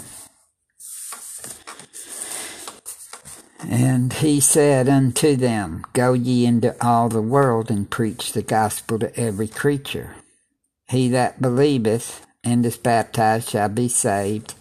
And 3.69 4.13
he 4.13 4.39
said 4.39 4.89
unto 4.89 5.35
them, 5.35 5.85
Go 5.93 6.13
ye 6.13 6.47
into 6.47 6.77
all 6.81 7.09
the 7.09 7.21
world 7.21 7.69
and 7.69 7.91
preach 7.91 8.31
the 8.31 8.43
gospel 8.43 9.01
to 9.01 9.19
every 9.19 9.49
creature. 9.49 10.15
He 10.89 11.09
that 11.09 11.43
believeth 11.43 12.25
and 12.45 12.65
is 12.65 12.77
baptized 12.77 13.49
shall 13.49 13.71
be 13.71 13.89
saved, 13.89 14.55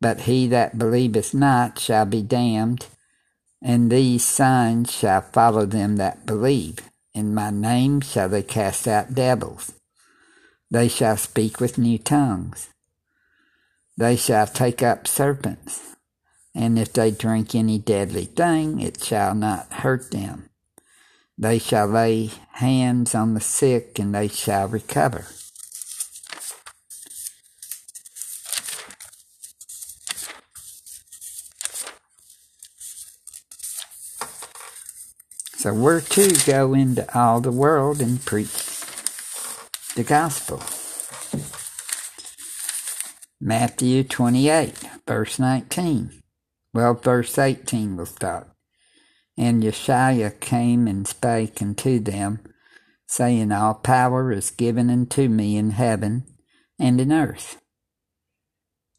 but 0.00 0.20
he 0.20 0.46
that 0.46 0.78
believeth 0.78 1.34
not 1.34 1.80
shall 1.80 2.04
be 2.04 2.22
damned. 2.22 2.86
And 3.60 3.90
these 3.90 4.24
signs 4.24 4.92
shall 4.92 5.22
follow 5.22 5.66
them 5.66 5.96
that 5.96 6.24
believe. 6.26 6.78
In 7.12 7.34
my 7.34 7.50
name 7.50 8.02
shall 8.02 8.28
they 8.28 8.44
cast 8.44 8.86
out 8.86 9.14
devils. 9.14 9.72
They 10.70 10.86
shall 10.86 11.16
speak 11.16 11.58
with 11.58 11.76
new 11.76 11.98
tongues. 11.98 12.68
They 13.96 14.16
shall 14.16 14.46
take 14.46 14.82
up 14.82 15.06
serpents 15.06 15.96
and 16.56 16.78
if 16.78 16.94
they 16.94 17.10
drink 17.10 17.54
any 17.54 17.78
deadly 17.78 18.24
thing, 18.24 18.80
it 18.80 19.04
shall 19.04 19.34
not 19.34 19.70
hurt 19.70 20.10
them. 20.10 20.48
They 21.36 21.58
shall 21.58 21.86
lay 21.86 22.30
hands 22.52 23.14
on 23.14 23.34
the 23.34 23.40
sick, 23.40 23.98
and 23.98 24.14
they 24.14 24.28
shall 24.28 24.66
recover. 24.66 25.26
So 35.58 35.74
we're 35.74 36.00
to 36.00 36.34
go 36.46 36.72
into 36.72 37.06
all 37.18 37.42
the 37.42 37.52
world 37.52 38.00
and 38.00 38.24
preach 38.24 38.80
the 39.94 40.04
gospel. 40.04 40.62
Matthew 43.46 44.02
28, 44.02 44.74
verse 45.06 45.38
19. 45.38 46.20
Well, 46.74 46.94
verse 46.94 47.38
18 47.38 47.96
will 47.96 48.06
start. 48.06 48.48
And 49.38 49.62
Yeshua 49.62 50.40
came 50.40 50.88
and 50.88 51.06
spake 51.06 51.62
unto 51.62 52.00
them, 52.00 52.40
saying, 53.06 53.52
All 53.52 53.74
power 53.74 54.32
is 54.32 54.50
given 54.50 54.90
unto 54.90 55.28
me 55.28 55.56
in 55.56 55.70
heaven 55.70 56.24
and 56.76 57.00
in 57.00 57.12
earth. 57.12 57.62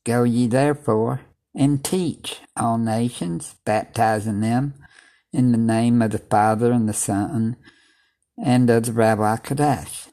Go 0.05 0.23
ye 0.23 0.47
therefore 0.47 1.23
and 1.53 1.83
teach 1.83 2.39
all 2.55 2.77
nations, 2.77 3.55
baptizing 3.65 4.39
them 4.39 4.75
in 5.33 5.51
the 5.51 5.57
name 5.57 6.01
of 6.01 6.11
the 6.11 6.19
Father 6.19 6.71
and 6.71 6.87
the 6.87 6.93
Son 6.93 7.57
and 8.41 8.69
of 8.69 8.85
the 8.85 8.91
Ruach 8.93 9.43
HaKodesh, 9.43 10.07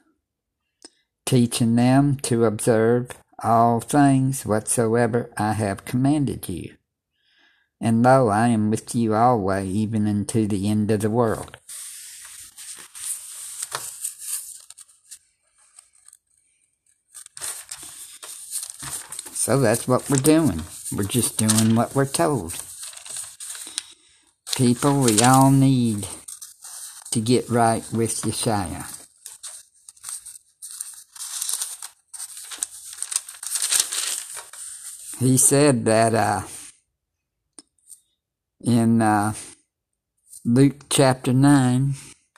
teaching 1.25 1.77
them 1.77 2.17
to 2.23 2.47
observe 2.47 3.13
all 3.43 3.81
things 3.81 4.47
whatsoever 4.47 5.31
I 5.37 5.53
have 5.53 5.85
commanded 5.85 6.49
you. 6.49 6.75
And 7.81 8.03
lo, 8.03 8.29
I 8.29 8.49
am 8.49 8.71
with 8.71 8.95
you 8.95 9.15
always, 9.15 9.75
even 9.75 10.07
unto 10.07 10.47
the 10.47 10.69
end 10.69 10.91
of 10.91 11.01
the 11.01 11.11
world. 11.11 11.59
So 19.33 19.61
that's 19.61 19.87
what 19.87 20.09
we're 20.09 20.17
doing. 20.17 20.63
We're 20.97 21.05
just 21.05 21.37
doing 21.37 21.75
what 21.75 21.95
we're 21.95 22.07
told. 22.07 22.55
People, 24.57 25.03
we 25.03 25.21
all 25.21 25.51
need 25.51 26.07
to 27.11 27.21
get 27.21 27.51
right 27.51 27.85
with 27.93 28.23
Yeshua. 28.23 28.94
He 35.25 35.39
said 35.39 35.87
that 35.87 36.15
uh, 36.15 36.43
in 38.61 39.01
uh, 39.01 39.33
Luke 40.45 40.85
chapter 40.91 41.33
9, 41.33 41.95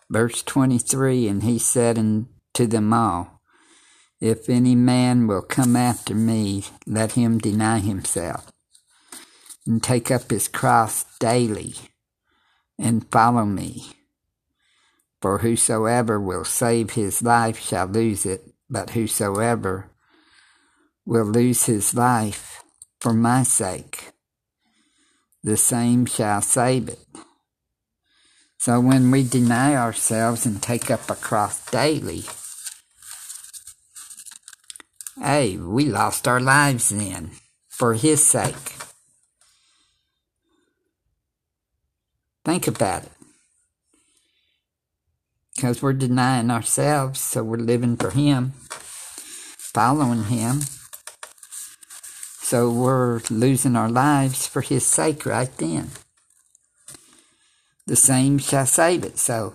verse 0.09 0.45
23, 0.45 1.27
and 1.27 1.43
he 1.43 1.59
said 1.59 1.99
unto 1.99 2.65
them 2.69 2.93
all, 2.93 3.43
If 4.21 4.49
any 4.49 4.77
man 4.77 5.27
will 5.27 5.43
come 5.43 5.75
after 5.75 6.15
me, 6.15 6.63
let 6.87 7.13
him 7.13 7.39
deny 7.39 7.81
himself, 7.81 8.53
and 9.67 9.83
take 9.83 10.13
up 10.13 10.31
his 10.31 10.47
cross 10.47 11.07
daily, 11.19 11.75
and 12.79 13.11
follow 13.11 13.45
me. 13.45 13.95
For 15.21 15.39
whosoever 15.39 16.21
will 16.21 16.45
save 16.45 16.91
his 16.91 17.21
life 17.21 17.59
shall 17.59 17.87
lose 17.87 18.25
it, 18.25 18.45
but 18.71 18.91
whosoever 18.91 19.91
will 21.05 21.27
lose 21.27 21.65
his 21.65 21.93
life 21.93 22.63
for 23.07 23.13
my 23.13 23.45
sake, 23.45 24.11
the 25.45 25.57
same 25.57 26.07
shall 26.07 26.43
save 26.43 26.89
it. 26.89 26.99
So 28.59 28.81
when 28.81 29.13
we 29.13 29.23
deny 29.23 29.77
ourselves 29.77 30.45
and 30.45 30.61
take 30.61 30.91
up 30.91 31.09
a 31.09 31.15
cross 31.15 31.65
daily, 31.71 32.25
hey, 35.23 35.57
we 35.57 35.85
lost 35.85 36.27
our 36.27 36.41
lives 36.41 36.89
then 36.89 37.31
for 37.69 37.95
his 37.95 38.27
sake. 38.27 38.73
Think 42.45 42.67
about 42.67 43.05
it. 43.05 43.13
Because 45.55 45.81
we're 45.81 45.93
denying 45.93 46.51
ourselves, 46.51 47.21
so 47.21 47.45
we're 47.45 47.59
living 47.59 47.97
for 47.97 48.11
him, 48.11 48.55
following 48.59 50.25
him. 50.25 50.63
So 52.49 52.71
we're 52.71 53.23
losing 53.29 53.75
our 53.75 53.89
lives 53.89 54.47
for 54.47 54.61
his 54.61 54.87
sake 54.87 55.27
right 55.27 55.51
then. 55.57 55.91
The 57.89 57.97
same 57.97 58.39
shall 58.39 58.67
save 58.67 59.03
it. 59.03 59.19
So 59.19 59.55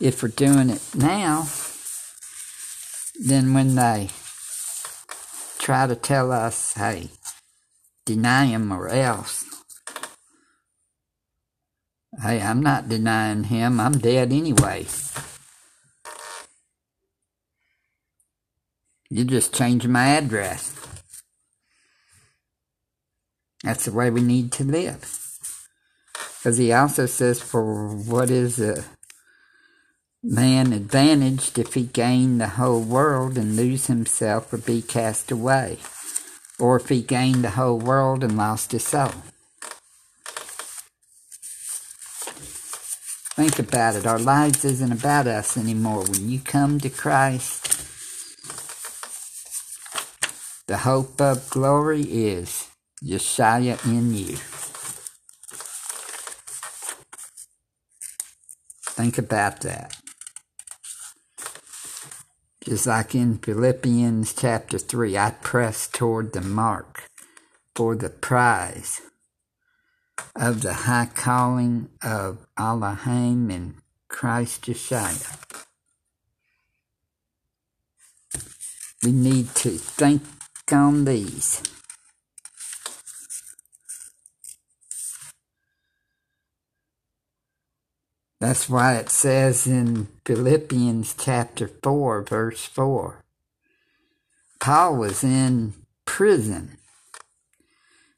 if 0.00 0.20
we're 0.20 0.30
doing 0.30 0.68
it 0.68 0.82
now, 0.96 1.46
then 3.24 3.54
when 3.54 3.76
they 3.76 4.08
try 5.60 5.86
to 5.86 5.94
tell 5.94 6.32
us, 6.32 6.74
hey, 6.74 7.10
deny 8.04 8.46
him 8.46 8.72
or 8.72 8.88
else, 8.88 9.44
hey, 12.20 12.42
I'm 12.42 12.64
not 12.64 12.88
denying 12.88 13.44
him. 13.44 13.78
I'm 13.78 13.98
dead 13.98 14.32
anyway. 14.32 14.86
You 19.08 19.24
just 19.24 19.54
changed 19.54 19.88
my 19.88 20.16
address. 20.16 20.81
That's 23.62 23.84
the 23.84 23.92
way 23.92 24.10
we 24.10 24.22
need 24.22 24.50
to 24.52 24.64
live. 24.64 25.18
Because 26.38 26.58
he 26.58 26.72
also 26.72 27.06
says, 27.06 27.40
for 27.40 27.88
what 27.94 28.28
is 28.28 28.58
a 28.58 28.84
man 30.24 30.72
advantaged 30.72 31.58
if 31.58 31.74
he 31.74 31.84
gain 31.84 32.38
the 32.38 32.48
whole 32.48 32.80
world 32.80 33.38
and 33.38 33.56
lose 33.56 33.86
himself 33.86 34.52
or 34.52 34.58
be 34.58 34.82
cast 34.82 35.30
away? 35.30 35.78
Or 36.58 36.76
if 36.76 36.88
he 36.88 37.02
gained 37.02 37.44
the 37.44 37.50
whole 37.50 37.78
world 37.78 38.24
and 38.24 38.36
lost 38.36 38.72
his 38.72 38.84
soul? 38.84 39.12
Think 43.34 43.58
about 43.60 43.94
it. 43.94 44.06
Our 44.06 44.18
lives 44.18 44.64
isn't 44.64 44.92
about 44.92 45.26
us 45.28 45.56
anymore. 45.56 46.02
When 46.02 46.28
you 46.28 46.40
come 46.40 46.80
to 46.80 46.90
Christ, 46.90 47.68
the 50.66 50.78
hope 50.78 51.20
of 51.20 51.48
glory 51.50 52.02
is 52.02 52.71
Yeshua 53.04 53.84
in 53.84 54.14
you. 54.14 54.36
Think 58.94 59.18
about 59.18 59.62
that. 59.62 59.96
Just 62.64 62.86
like 62.86 63.14
in 63.14 63.38
Philippians 63.38 64.34
chapter 64.34 64.78
3, 64.78 65.18
I 65.18 65.30
press 65.30 65.88
toward 65.88 66.32
the 66.32 66.40
mark 66.40 67.08
for 67.74 67.96
the 67.96 68.10
prize 68.10 69.00
of 70.36 70.62
the 70.62 70.72
high 70.72 71.08
calling 71.12 71.88
of 72.02 72.46
Elohim 72.56 73.50
in 73.50 73.74
Christ 74.08 74.66
Yeshua. 74.66 75.38
We 79.02 79.10
need 79.10 79.54
to 79.56 79.70
think 79.70 80.22
on 80.70 81.04
these. 81.04 81.62
That's 88.42 88.68
why 88.68 88.96
it 88.96 89.08
says 89.08 89.68
in 89.68 90.08
Philippians 90.24 91.14
chapter 91.16 91.70
4, 91.80 92.22
verse 92.24 92.64
4. 92.64 93.24
Paul 94.58 94.96
was 94.96 95.22
in 95.22 95.74
prison. 96.04 96.76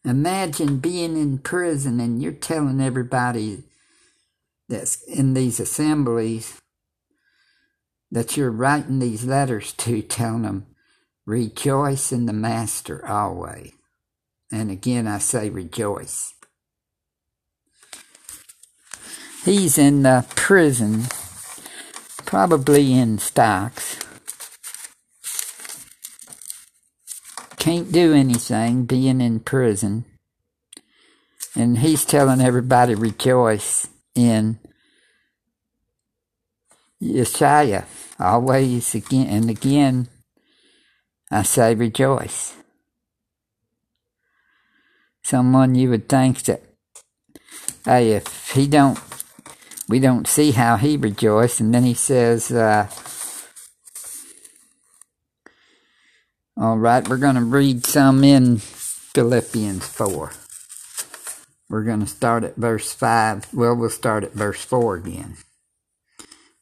Imagine 0.02 0.78
being 0.78 1.18
in 1.18 1.40
prison 1.40 2.00
and 2.00 2.22
you're 2.22 2.32
telling 2.32 2.80
everybody 2.80 3.64
that's 4.66 5.02
in 5.02 5.34
these 5.34 5.60
assemblies 5.60 6.58
that 8.10 8.34
you're 8.34 8.50
writing 8.50 9.00
these 9.00 9.26
letters 9.26 9.74
to, 9.74 10.00
telling 10.00 10.44
them, 10.44 10.66
rejoice 11.26 12.12
in 12.12 12.24
the 12.24 12.32
Master 12.32 13.06
always. 13.06 13.72
And 14.50 14.70
again, 14.70 15.06
I 15.06 15.18
say 15.18 15.50
rejoice. 15.50 16.32
He's 19.44 19.76
in 19.76 20.04
the 20.04 20.24
prison, 20.34 21.02
probably 22.24 22.94
in 22.94 23.18
stocks. 23.18 23.98
Can't 27.58 27.92
do 27.92 28.14
anything 28.14 28.86
being 28.86 29.20
in 29.20 29.40
prison. 29.40 30.06
And 31.54 31.78
he's 31.78 32.06
telling 32.06 32.40
everybody 32.40 32.94
rejoice 32.94 33.86
in 34.14 34.58
Yeshua. 37.02 37.84
Always 38.18 38.94
again 38.94 39.26
and 39.26 39.50
again, 39.50 40.08
I 41.30 41.42
say 41.42 41.74
rejoice. 41.74 42.54
Someone 45.22 45.74
you 45.74 45.90
would 45.90 46.08
think 46.08 46.42
that, 46.44 46.62
hey, 47.84 48.12
if 48.12 48.52
he 48.52 48.66
don't 48.66 48.98
we 49.88 49.98
don't 49.98 50.26
see 50.26 50.52
how 50.52 50.76
he 50.76 50.96
rejoiced. 50.96 51.60
And 51.60 51.74
then 51.74 51.84
he 51.84 51.94
says, 51.94 52.50
uh, 52.50 52.88
all 56.56 56.78
right, 56.78 57.06
we're 57.08 57.16
going 57.18 57.34
to 57.34 57.42
read 57.42 57.84
some 57.84 58.24
in 58.24 58.58
Philippians 58.58 59.86
4. 59.88 60.30
We're 61.68 61.84
going 61.84 62.00
to 62.00 62.06
start 62.06 62.44
at 62.44 62.56
verse 62.56 62.92
5. 62.92 63.52
Well, 63.54 63.74
we'll 63.74 63.90
start 63.90 64.24
at 64.24 64.32
verse 64.32 64.64
4 64.64 64.96
again. 64.96 65.36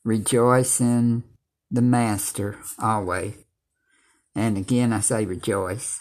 Rejoice 0.04 0.80
in 0.80 1.22
the 1.70 1.82
Master 1.82 2.58
always. 2.78 3.34
And 4.34 4.56
again, 4.56 4.92
I 4.92 5.00
say 5.00 5.26
rejoice. 5.26 6.00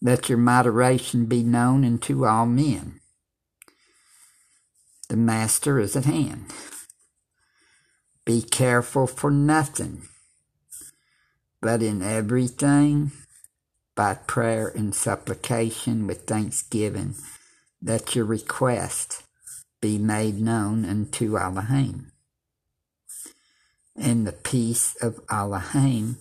Let 0.00 0.28
your 0.28 0.38
moderation 0.38 1.26
be 1.26 1.42
known 1.42 1.84
unto 1.84 2.24
all 2.24 2.46
men. 2.46 3.00
The 5.08 5.16
Master 5.16 5.80
is 5.80 5.96
at 5.96 6.04
hand. 6.04 6.52
Be 8.24 8.42
careful 8.42 9.06
for 9.06 9.30
nothing, 9.30 10.02
but 11.62 11.82
in 11.82 12.02
everything, 12.02 13.12
by 13.94 14.14
prayer 14.14 14.68
and 14.68 14.94
supplication 14.94 16.06
with 16.06 16.26
thanksgiving, 16.26 17.14
let 17.82 18.14
your 18.14 18.26
request 18.26 19.22
be 19.80 19.96
made 19.98 20.40
known 20.40 20.84
unto 20.84 21.38
Elohim. 21.38 22.12
And 23.96 24.26
the 24.26 24.32
peace 24.32 24.94
of 25.02 25.20
Elohim, 25.30 26.18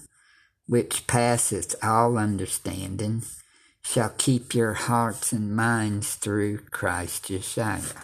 which 0.65 1.07
passeth 1.07 1.75
all 1.83 2.17
understanding, 2.17 3.23
shall 3.83 4.13
keep 4.17 4.55
your 4.55 4.73
hearts 4.73 5.33
and 5.33 5.55
minds 5.55 6.15
through 6.15 6.59
Christ 6.71 7.25
Yeshua. 7.25 8.03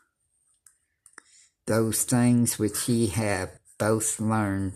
Those 1.71 2.03
things 2.03 2.59
which 2.59 2.89
ye 2.89 3.07
have 3.07 3.49
both 3.79 4.19
learned 4.19 4.73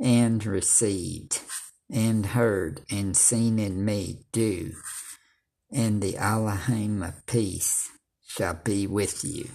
and 0.00 0.44
received, 0.44 1.40
and 1.88 2.26
heard 2.26 2.80
and 2.90 3.16
seen 3.16 3.60
in 3.60 3.84
me, 3.84 4.24
do, 4.32 4.72
and 5.70 6.02
the 6.02 6.16
Elohim 6.16 7.04
of 7.04 7.24
peace 7.26 7.88
shall 8.26 8.54
be 8.54 8.84
with 8.84 9.22
you. 9.24 9.50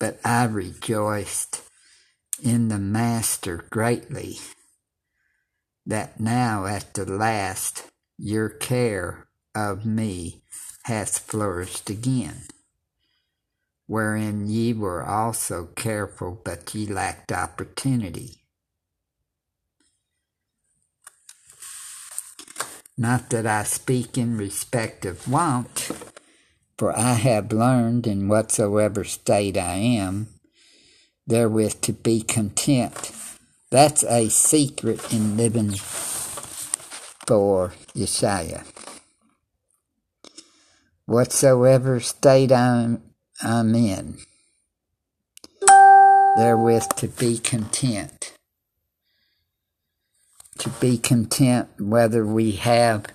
But 0.00 0.18
I 0.24 0.46
rejoiced 0.46 1.62
in 2.42 2.66
the 2.66 2.80
Master 2.80 3.64
greatly 3.70 4.40
that 5.86 6.18
now 6.18 6.66
at 6.66 6.94
the 6.94 7.06
last 7.06 7.84
your 8.18 8.48
care 8.48 9.28
of 9.54 9.86
me 9.86 10.42
hath 10.82 11.20
flourished 11.20 11.90
again, 11.90 12.42
wherein 13.92 14.48
ye 14.48 14.72
were 14.72 15.04
also 15.04 15.66
careful, 15.76 16.40
but 16.42 16.74
ye 16.74 16.86
lacked 16.86 17.30
opportunity. 17.30 18.42
Not 22.96 23.28
that 23.28 23.46
I 23.46 23.64
speak 23.64 24.16
in 24.16 24.38
respect 24.38 25.04
of 25.04 25.28
want, 25.28 25.90
for 26.78 26.96
I 26.96 27.12
have 27.12 27.52
learned 27.52 28.06
in 28.06 28.28
whatsoever 28.28 29.04
state 29.04 29.58
I 29.58 29.74
am, 29.74 30.28
therewith 31.26 31.82
to 31.82 31.92
be 31.92 32.22
content 32.22 33.12
that's 33.72 34.04
a 34.04 34.28
secret 34.28 35.12
in 35.14 35.36
living 35.38 35.72
for 37.26 37.72
Yeshua. 37.94 38.66
Whatsoever 41.06 42.00
state 42.00 42.52
I'm, 42.52 43.02
I'm 43.44 44.18
therewith 46.36 46.88
to 46.96 47.08
be 47.08 47.38
content. 47.38 48.34
To 50.58 50.68
be 50.68 50.96
content 50.96 51.68
whether 51.78 52.24
we 52.24 52.52
have 52.52 53.06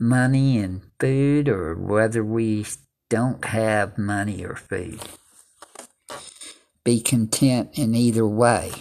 money 0.00 0.58
and 0.58 0.80
food 0.98 1.50
or 1.50 1.74
whether 1.74 2.24
we 2.24 2.64
don't 3.10 3.44
have 3.44 3.98
money 3.98 4.42
or 4.42 4.56
food. 4.56 5.00
Be 6.82 7.00
content 7.00 7.70
in 7.74 7.94
either 7.94 8.26
way. 8.26 8.72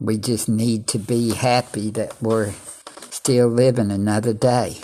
We 0.00 0.16
just 0.16 0.48
need 0.48 0.86
to 0.88 0.98
be 0.98 1.34
happy 1.34 1.90
that 1.90 2.22
we're 2.22 2.54
still 3.10 3.48
living 3.48 3.90
another 3.90 4.32
day. 4.32 4.78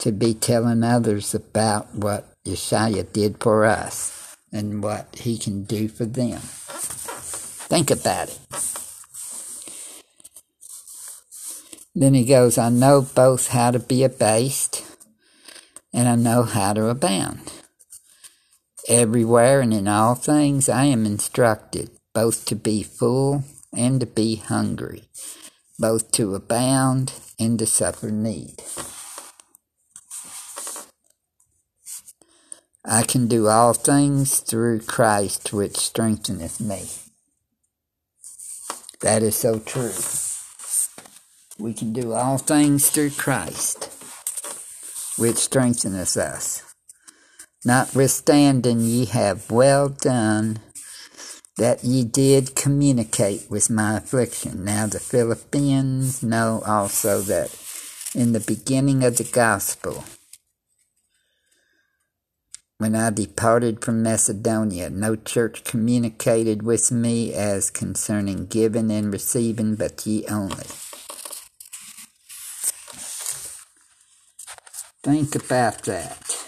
To 0.00 0.12
be 0.12 0.32
telling 0.32 0.82
others 0.82 1.34
about 1.34 1.94
what 1.94 2.26
Yeshua 2.44 3.12
did 3.12 3.36
for 3.38 3.66
us 3.66 4.36
and 4.50 4.82
what 4.82 5.14
he 5.14 5.36
can 5.36 5.64
do 5.64 5.88
for 5.88 6.06
them. 6.06 6.40
Think 6.40 7.90
about 7.90 8.28
it. 8.28 8.38
Then 11.94 12.14
he 12.14 12.24
goes, 12.24 12.56
I 12.56 12.70
know 12.70 13.02
both 13.02 13.48
how 13.48 13.72
to 13.72 13.78
be 13.78 14.02
abased 14.02 14.84
and 15.92 16.08
I 16.08 16.14
know 16.14 16.44
how 16.44 16.72
to 16.72 16.88
abound. 16.88 17.52
Everywhere 18.88 19.60
and 19.60 19.74
in 19.74 19.86
all 19.86 20.14
things 20.14 20.68
I 20.68 20.84
am 20.84 21.04
instructed, 21.04 21.90
both 22.14 22.46
to 22.46 22.56
be 22.56 22.82
full 22.82 23.44
and 23.76 24.00
to 24.00 24.06
be 24.06 24.36
hungry, 24.36 25.04
both 25.78 26.10
to 26.12 26.34
abound 26.34 27.12
and 27.38 27.58
to 27.58 27.66
suffer 27.66 28.10
need. 28.10 28.62
I 32.84 33.02
can 33.02 33.28
do 33.28 33.48
all 33.48 33.74
things 33.74 34.40
through 34.40 34.80
Christ 34.80 35.52
which 35.52 35.76
strengtheneth 35.76 36.60
me. 36.60 36.88
That 39.02 39.22
is 39.22 39.36
so 39.36 39.58
true. 39.58 39.92
We 41.58 41.74
can 41.74 41.92
do 41.92 42.14
all 42.14 42.38
things 42.38 42.88
through 42.88 43.10
Christ 43.10 43.92
which 45.18 45.36
strengtheneth 45.36 46.16
us. 46.16 46.62
Notwithstanding 47.64 48.80
ye 48.80 49.04
have 49.04 49.50
well 49.50 49.90
done 49.90 50.60
that 51.58 51.84
ye 51.84 52.04
did 52.04 52.56
communicate 52.56 53.50
with 53.50 53.68
my 53.68 53.98
affliction. 53.98 54.64
Now 54.64 54.86
the 54.86 54.98
Philippians 55.00 56.22
know 56.22 56.62
also 56.66 57.20
that 57.20 57.54
in 58.14 58.32
the 58.32 58.40
beginning 58.40 59.04
of 59.04 59.18
the 59.18 59.24
gospel, 59.24 60.04
when 62.80 62.96
I 62.96 63.10
departed 63.10 63.84
from 63.84 64.02
Macedonia, 64.02 64.88
no 64.88 65.14
church 65.14 65.64
communicated 65.64 66.62
with 66.62 66.90
me 66.90 67.34
as 67.34 67.70
concerning 67.70 68.46
giving 68.46 68.90
and 68.90 69.12
receiving, 69.12 69.74
but 69.74 70.06
ye 70.06 70.26
only. 70.28 70.64
Think 75.02 75.34
about 75.34 75.82
that. 75.82 76.40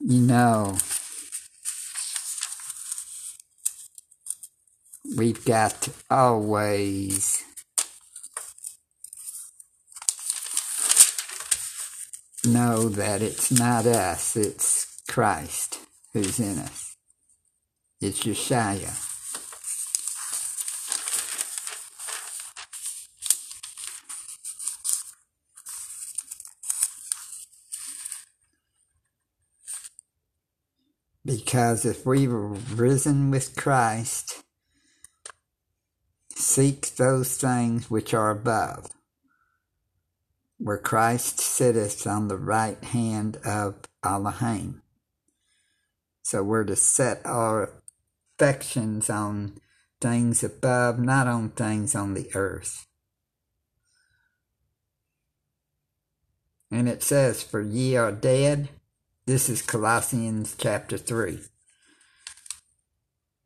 you 0.00 0.20
know, 0.20 0.76
we've 5.16 5.44
got 5.44 5.82
to 5.82 5.92
always 6.10 7.44
know 12.44 12.88
that 12.88 13.22
it's 13.22 13.50
not 13.50 13.86
us, 13.86 14.36
it's 14.36 15.02
Christ 15.08 15.78
who's 16.12 16.38
in 16.40 16.58
us. 16.58 16.96
It's 18.00 18.24
Yeshua. 18.24 19.06
Because 31.24 31.84
if 31.84 32.06
we 32.06 32.26
were 32.26 32.48
risen 32.48 33.30
with 33.30 33.54
Christ, 33.54 34.42
seek 36.34 36.96
those 36.96 37.36
things 37.36 37.90
which 37.90 38.14
are 38.14 38.30
above, 38.30 38.90
where 40.58 40.78
Christ 40.78 41.40
sitteth 41.60 42.06
on 42.06 42.28
the 42.28 42.38
right 42.38 42.82
hand 42.82 43.36
of 43.44 43.74
Elohim. 44.02 44.80
So 46.22 46.42
we're 46.42 46.64
to 46.64 46.74
set 46.74 47.20
our 47.26 47.74
affections 48.38 49.10
on 49.10 49.58
things 50.00 50.42
above, 50.42 50.98
not 50.98 51.26
on 51.26 51.50
things 51.50 51.94
on 51.94 52.14
the 52.14 52.30
earth. 52.34 52.86
And 56.70 56.88
it 56.88 57.02
says, 57.02 57.42
For 57.42 57.60
ye 57.60 57.94
are 57.94 58.10
dead 58.10 58.70
this 59.26 59.48
is 59.48 59.60
Colossians 59.60 60.56
chapter 60.58 60.98
3. 60.98 61.38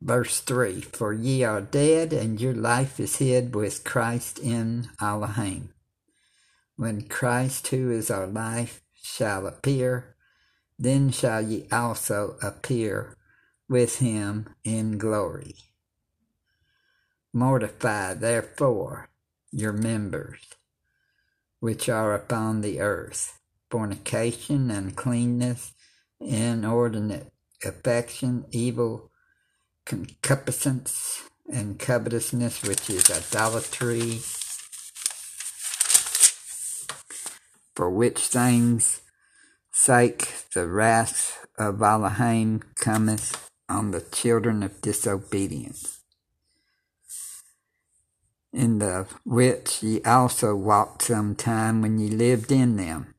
Verse 0.01 0.39
3 0.39 0.81
For 0.81 1.13
ye 1.13 1.43
are 1.43 1.61
dead, 1.61 2.11
and 2.11 2.41
your 2.41 2.55
life 2.55 2.99
is 2.99 3.17
hid 3.17 3.53
with 3.53 3.83
Christ 3.83 4.39
in 4.39 4.87
Elohim. 5.01 5.74
When 6.75 7.07
Christ, 7.07 7.67
who 7.67 7.91
is 7.91 8.11
our 8.11 8.27
life, 8.27 8.81
shall 9.01 9.47
appear, 9.47 10.15
then 10.77 11.11
shall 11.11 11.41
ye 11.41 11.67
also 11.71 12.37
appear 12.41 13.15
with 13.69 13.99
him 13.99 14.49
in 14.63 14.97
glory. 14.97 15.55
Mortify, 17.33 18.15
therefore, 18.15 19.09
your 19.51 19.73
members 19.73 20.41
which 21.59 21.89
are 21.89 22.13
upon 22.13 22.61
the 22.61 22.79
earth 22.79 23.39
fornication, 23.69 24.69
uncleanness, 24.69 25.73
inordinate 26.19 27.31
affection, 27.63 28.45
evil 28.51 29.11
concupiscence, 29.85 31.23
and 31.51 31.79
covetousness, 31.79 32.63
which 32.63 32.89
is 32.89 33.09
idolatry, 33.09 34.19
for 37.75 37.89
which 37.89 38.27
things 38.27 39.01
sake 39.71 40.45
the 40.53 40.67
wrath 40.67 41.45
of 41.57 41.81
Elohim 41.81 42.61
cometh 42.75 43.49
on 43.67 43.91
the 43.91 44.01
children 44.01 44.63
of 44.63 44.81
disobedience. 44.81 45.99
in 48.55 48.79
the 48.79 49.05
which 49.25 49.83
ye 49.83 50.01
also 50.03 50.55
walked 50.55 51.03
some 51.03 51.35
time 51.35 51.81
when 51.81 51.99
ye 51.99 52.09
lived 52.09 52.51
in 52.51 52.77
them. 52.77 53.13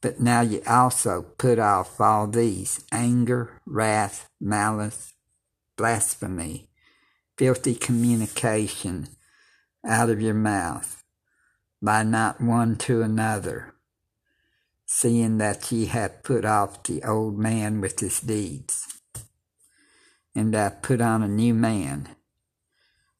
But 0.00 0.20
now 0.20 0.40
ye 0.40 0.62
also 0.62 1.22
put 1.36 1.58
off 1.58 2.00
all 2.00 2.26
these 2.26 2.84
anger, 2.90 3.60
wrath, 3.66 4.28
malice, 4.40 5.12
blasphemy, 5.76 6.70
filthy 7.36 7.74
communication 7.74 9.08
out 9.86 10.08
of 10.08 10.20
your 10.20 10.34
mouth, 10.34 10.97
by 11.80 12.02
not 12.02 12.40
one 12.40 12.76
to 12.76 13.02
another, 13.02 13.74
seeing 14.86 15.38
that 15.38 15.70
ye 15.70 15.86
have 15.86 16.22
put 16.22 16.44
off 16.44 16.82
the 16.82 17.02
old 17.02 17.38
man 17.38 17.80
with 17.80 18.00
his 18.00 18.20
deeds, 18.20 19.00
and 20.34 20.54
have 20.54 20.82
put 20.82 21.00
on 21.00 21.22
a 21.22 21.28
new 21.28 21.54
man 21.54 22.16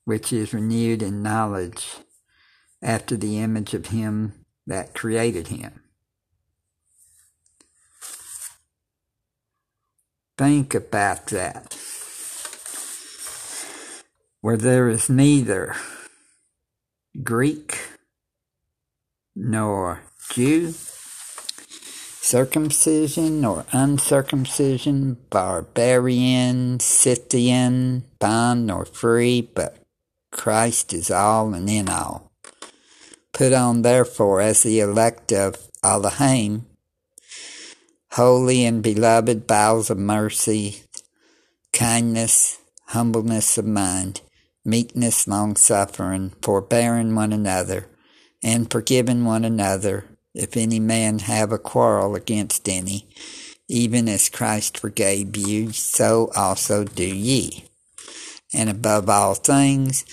which 0.05 0.33
is 0.33 0.55
renewed 0.55 1.03
in 1.03 1.23
knowledge 1.23 1.97
after 2.81 3.17
the 3.17 3.39
image 3.39 3.75
of 3.75 3.87
him 3.87 4.47
that 4.67 4.95
created 4.95 5.49
him. 5.49 5.83
Think 10.39 10.75
about 10.75 11.27
that. 11.27 11.77
Where 14.41 14.57
there 14.57 14.89
is 14.89 15.11
neither 15.11 15.75
Greek 17.23 17.98
nor 19.39 20.03
Jew, 20.31 20.75
circumcision 22.21 23.45
or 23.45 23.65
uncircumcision, 23.73 25.17
barbarian, 25.31 26.81
Scythian, 26.81 28.03
bond 28.19 28.67
nor 28.67 28.85
free, 28.85 29.41
but 29.41 29.79
Christ 30.33 30.93
is 30.93 31.11
all 31.11 31.55
and 31.55 31.71
in 31.71 31.89
all. 31.89 32.33
Put 33.33 33.53
on 33.53 33.83
therefore 33.83 34.41
as 34.41 34.65
the 34.65 34.81
elect 34.81 35.33
of 35.33 35.57
Elohim, 35.85 36.67
holy 38.13 38.65
and 38.65 38.83
beloved 38.83 39.47
bowels 39.47 39.89
of 39.89 39.99
mercy, 39.99 40.83
kindness, 41.73 42.59
humbleness 42.87 43.57
of 43.57 43.67
mind, 43.67 44.21
meekness, 44.65 45.29
long 45.29 45.55
suffering, 45.55 46.33
forbearing 46.43 47.15
one 47.15 47.33
another, 47.33 47.87
and 48.43 48.71
forgiving 48.71 49.25
one 49.25 49.45
another, 49.45 50.05
if 50.35 50.57
any 50.57 50.81
man 50.81 51.21
have 51.21 51.53
a 51.53 51.59
quarrel 51.59 52.15
against 52.15 52.69
any, 52.69 53.09
even 53.69 54.09
as 54.09 54.29
Christ 54.29 54.79
forgave 54.79 55.37
you, 55.37 55.73
so 55.73 56.31
also 56.35 56.85
do 56.85 57.05
ye 57.05 57.65
and 58.53 58.71
above 58.71 59.09
all 59.09 59.35
things, 59.35 60.05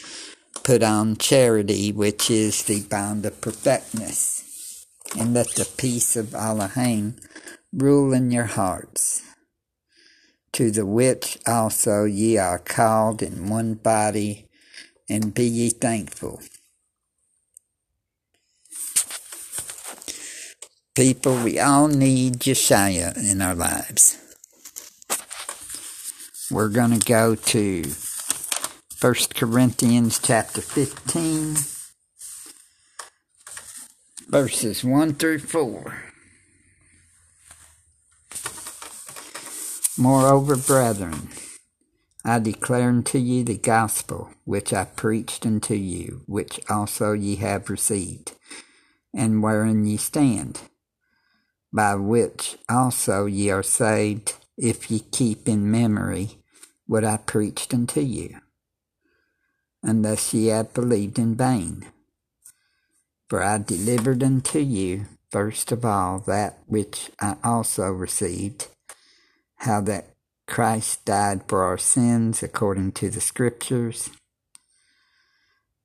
put 0.64 0.84
on 0.84 1.16
charity, 1.16 1.92
which 1.92 2.30
is 2.30 2.64
the 2.64 2.82
bond 2.82 3.26
of 3.26 3.40
perfectness, 3.42 4.86
and 5.18 5.34
let 5.34 5.50
the 5.56 5.68
peace 5.78 6.16
of 6.16 6.34
Elohim 6.36 7.16
rule 7.72 8.14
in 8.14 8.32
your 8.32 8.46
hearts, 8.46 9.22
to 10.52 10.72
the 10.72 10.86
which 10.86 11.38
also 11.46 12.06
ye 12.06 12.38
are 12.38 12.60
called 12.60 13.22
in 13.22 13.50
one 13.50 13.76
body, 13.76 14.48
and 15.10 15.34
be 15.34 15.46
ye 15.46 15.70
thankful. 15.70 16.42
People, 20.96 21.44
we 21.44 21.60
all 21.60 21.90
need 21.90 22.36
Yeshua 22.36 23.18
in 23.18 23.42
our 23.42 23.54
lives. 23.54 24.18
We're 26.50 26.70
going 26.70 26.98
to 26.98 27.06
go 27.06 27.36
to 27.36 27.84
1 29.02 29.14
Corinthians 29.36 30.20
chapter 30.20 30.62
15, 30.62 31.56
verses 34.30 34.86
1 34.86 35.16
through 35.16 35.40
4. 35.40 36.04
Moreover, 39.98 40.56
brethren, 40.56 41.28
I 42.24 42.40
declare 42.40 42.88
unto 42.88 43.18
you 43.18 43.44
the 43.44 43.58
gospel 43.58 44.30
which 44.46 44.72
I 44.72 44.86
preached 44.86 45.46
unto 45.46 45.74
you, 45.74 46.22
which 46.26 46.62
also 46.70 47.12
ye 47.12 47.36
have 47.36 47.70
received, 47.70 48.32
and 49.14 49.44
wherein 49.44 49.86
ye 49.86 49.98
stand, 49.98 50.62
by 51.76 51.94
which 51.94 52.58
also 52.70 53.26
ye 53.26 53.50
are 53.50 53.62
saved, 53.62 54.36
if 54.58 54.90
ye 54.90 55.00
keep 55.12 55.46
in 55.46 55.70
memory 55.70 56.38
what 56.88 57.04
I 57.04 57.18
preached 57.18 57.74
unto 57.74 58.00
you 58.00 58.38
unless 59.84 60.34
ye 60.34 60.48
have 60.48 60.74
believed 60.74 61.20
in 61.20 61.36
vain. 61.36 61.86
For 63.30 63.44
I 63.44 63.58
delivered 63.58 64.24
unto 64.24 64.60
you, 64.60 65.06
first 65.30 65.72
of 65.72 65.84
all, 65.84 66.20
that 66.20 66.60
which 66.66 67.12
I 67.20 67.36
also 67.44 67.92
received, 67.92 68.68
how 69.58 69.82
that 69.82 70.06
Christ 70.48 71.06
died 71.06 71.42
for 71.48 71.64
our 71.64 71.78
sins 71.78 72.42
according 72.42 72.94
to 72.94 73.10
the 73.10 73.22
Scriptures, 73.22 74.10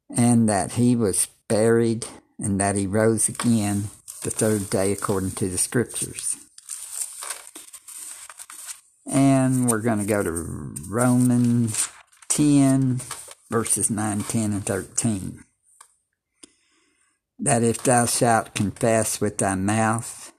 and 0.09 0.49
that 0.49 0.73
he 0.73 0.95
was 0.95 1.29
buried, 1.49 2.07
and 2.39 2.61
that 2.61 2.77
he 2.77 2.87
rose 2.87 3.29
again 3.29 3.91
the 4.23 4.31
third 4.31 4.71
day 4.71 4.93
according 4.93 5.33
to 5.33 5.49
the 5.49 5.59
Scriptures. 5.59 6.37
And 9.07 9.69
we're 9.69 9.81
going 9.81 9.99
to 9.99 10.05
go 10.05 10.23
to 10.23 10.75
Romans 10.89 11.89
10, 12.29 13.01
verses 13.51 13.91
9, 13.91 14.23
10, 14.23 14.53
and 14.53 14.65
13. 14.65 15.45
That 17.39 17.63
if 17.63 17.83
thou 17.83 18.07
shalt 18.07 18.55
confess 18.55 19.21
with 19.21 19.39
thy 19.39 19.55
mouth 19.55 20.33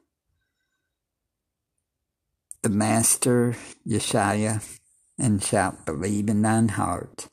the 2.62 2.70
Master 2.70 3.56
Yeshua, 3.88 4.62
and 5.18 5.44
shalt 5.44 5.86
believe 5.86 6.30
in 6.30 6.42
thine 6.42 6.70
heart 6.70 7.28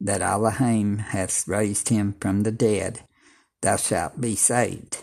that 0.00 0.22
Elohim 0.22 0.98
hath 0.98 1.46
raised 1.46 1.88
him 1.88 2.14
from 2.20 2.42
the 2.42 2.52
dead, 2.52 3.04
thou 3.60 3.76
shalt 3.76 4.20
be 4.20 4.34
saved. 4.34 4.98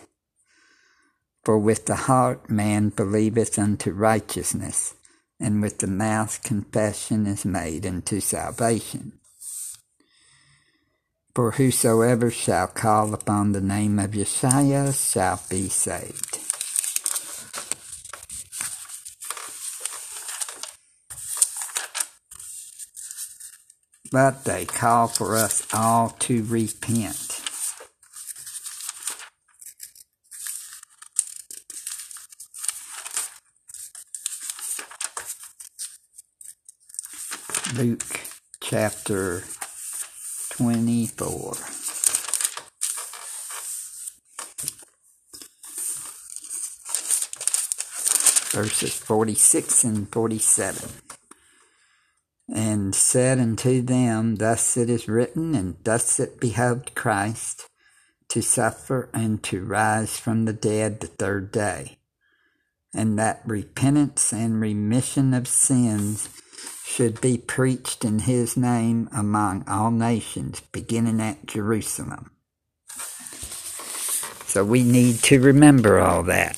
For 1.44 1.58
with 1.58 1.84
the 1.84 1.96
heart 1.96 2.48
man 2.48 2.88
believeth 2.88 3.58
unto 3.58 3.92
righteousness, 3.92 4.94
and 5.38 5.60
with 5.60 5.78
the 5.78 5.86
mouth 5.86 6.42
confession 6.42 7.26
is 7.26 7.44
made 7.44 7.84
unto 7.84 8.20
salvation. 8.20 9.20
For 11.34 11.50
whosoever 11.50 12.30
shall 12.30 12.68
call 12.68 13.12
upon 13.12 13.52
the 13.52 13.60
name 13.60 13.98
of 13.98 14.12
Yeshua 14.12 14.94
shall 14.94 15.42
be 15.50 15.68
saved. 15.68 16.38
But 24.12 24.44
they 24.44 24.64
call 24.64 25.08
for 25.08 25.36
us 25.36 25.66
all 25.74 26.10
to 26.20 26.44
repent. 26.44 27.33
Luke 37.76 38.20
chapter 38.60 39.42
24. 40.50 41.54
Verses 48.52 48.94
46 48.94 49.82
and 49.82 50.08
47. 50.08 50.88
And 52.48 52.94
said 52.94 53.40
unto 53.40 53.82
them, 53.82 54.36
Thus 54.36 54.76
it 54.76 54.88
is 54.88 55.08
written, 55.08 55.56
and 55.56 55.74
thus 55.82 56.20
it 56.20 56.38
behoved 56.38 56.94
Christ 56.94 57.68
to 58.28 58.40
suffer 58.40 59.08
and 59.12 59.42
to 59.44 59.64
rise 59.64 60.16
from 60.16 60.44
the 60.44 60.52
dead 60.52 61.00
the 61.00 61.08
third 61.08 61.50
day, 61.50 61.98
and 62.94 63.18
that 63.18 63.42
repentance 63.44 64.32
and 64.32 64.60
remission 64.60 65.34
of 65.34 65.48
sins 65.48 66.28
should 66.94 67.20
be 67.20 67.36
preached 67.36 68.04
in 68.04 68.20
his 68.20 68.56
name 68.56 69.08
among 69.12 69.68
all 69.68 69.90
nations, 69.90 70.60
beginning 70.70 71.20
at 71.20 71.44
Jerusalem. 71.44 72.30
So 74.46 74.64
we 74.64 74.84
need 74.84 75.16
to 75.24 75.40
remember 75.40 75.98
all 75.98 76.22
that. 76.22 76.56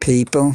People, 0.00 0.52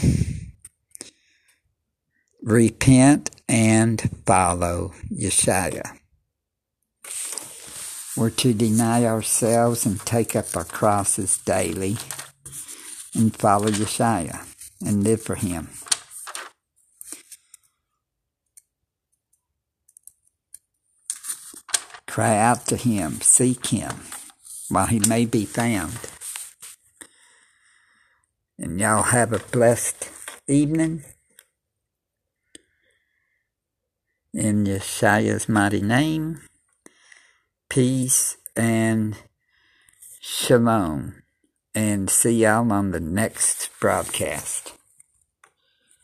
repent 2.43 3.31
and 3.47 4.01
follow 4.25 4.93
Yeshua. 5.09 5.97
We're 8.17 8.29
to 8.31 8.53
deny 8.53 9.05
ourselves 9.05 9.85
and 9.85 10.01
take 10.01 10.35
up 10.35 10.47
our 10.53 10.65
crosses 10.65 11.37
daily 11.37 11.95
and 13.15 13.33
follow 13.33 13.69
Yeshua 13.69 14.45
and 14.85 15.05
live 15.05 15.21
for 15.21 15.35
Him. 15.35 15.69
Cry 22.09 22.39
out 22.39 22.65
to 22.65 22.75
him, 22.75 23.21
seek 23.21 23.67
him 23.67 23.93
while 24.67 24.87
he 24.87 24.99
may 25.07 25.25
be 25.25 25.45
found. 25.45 25.99
And 28.57 28.79
y'all 28.79 29.03
have 29.03 29.31
a 29.31 29.37
blessed 29.37 30.09
evening. 30.47 31.03
In 34.33 34.65
Yeshua's 34.65 35.47
mighty 35.47 35.81
name, 35.81 36.41
peace 37.69 38.37
and 38.55 39.15
shalom. 40.19 41.21
And 41.75 42.09
see 42.09 42.41
y'all 42.41 42.73
on 42.73 42.89
the 42.89 42.99
next 42.99 43.69
broadcast. 43.79 44.78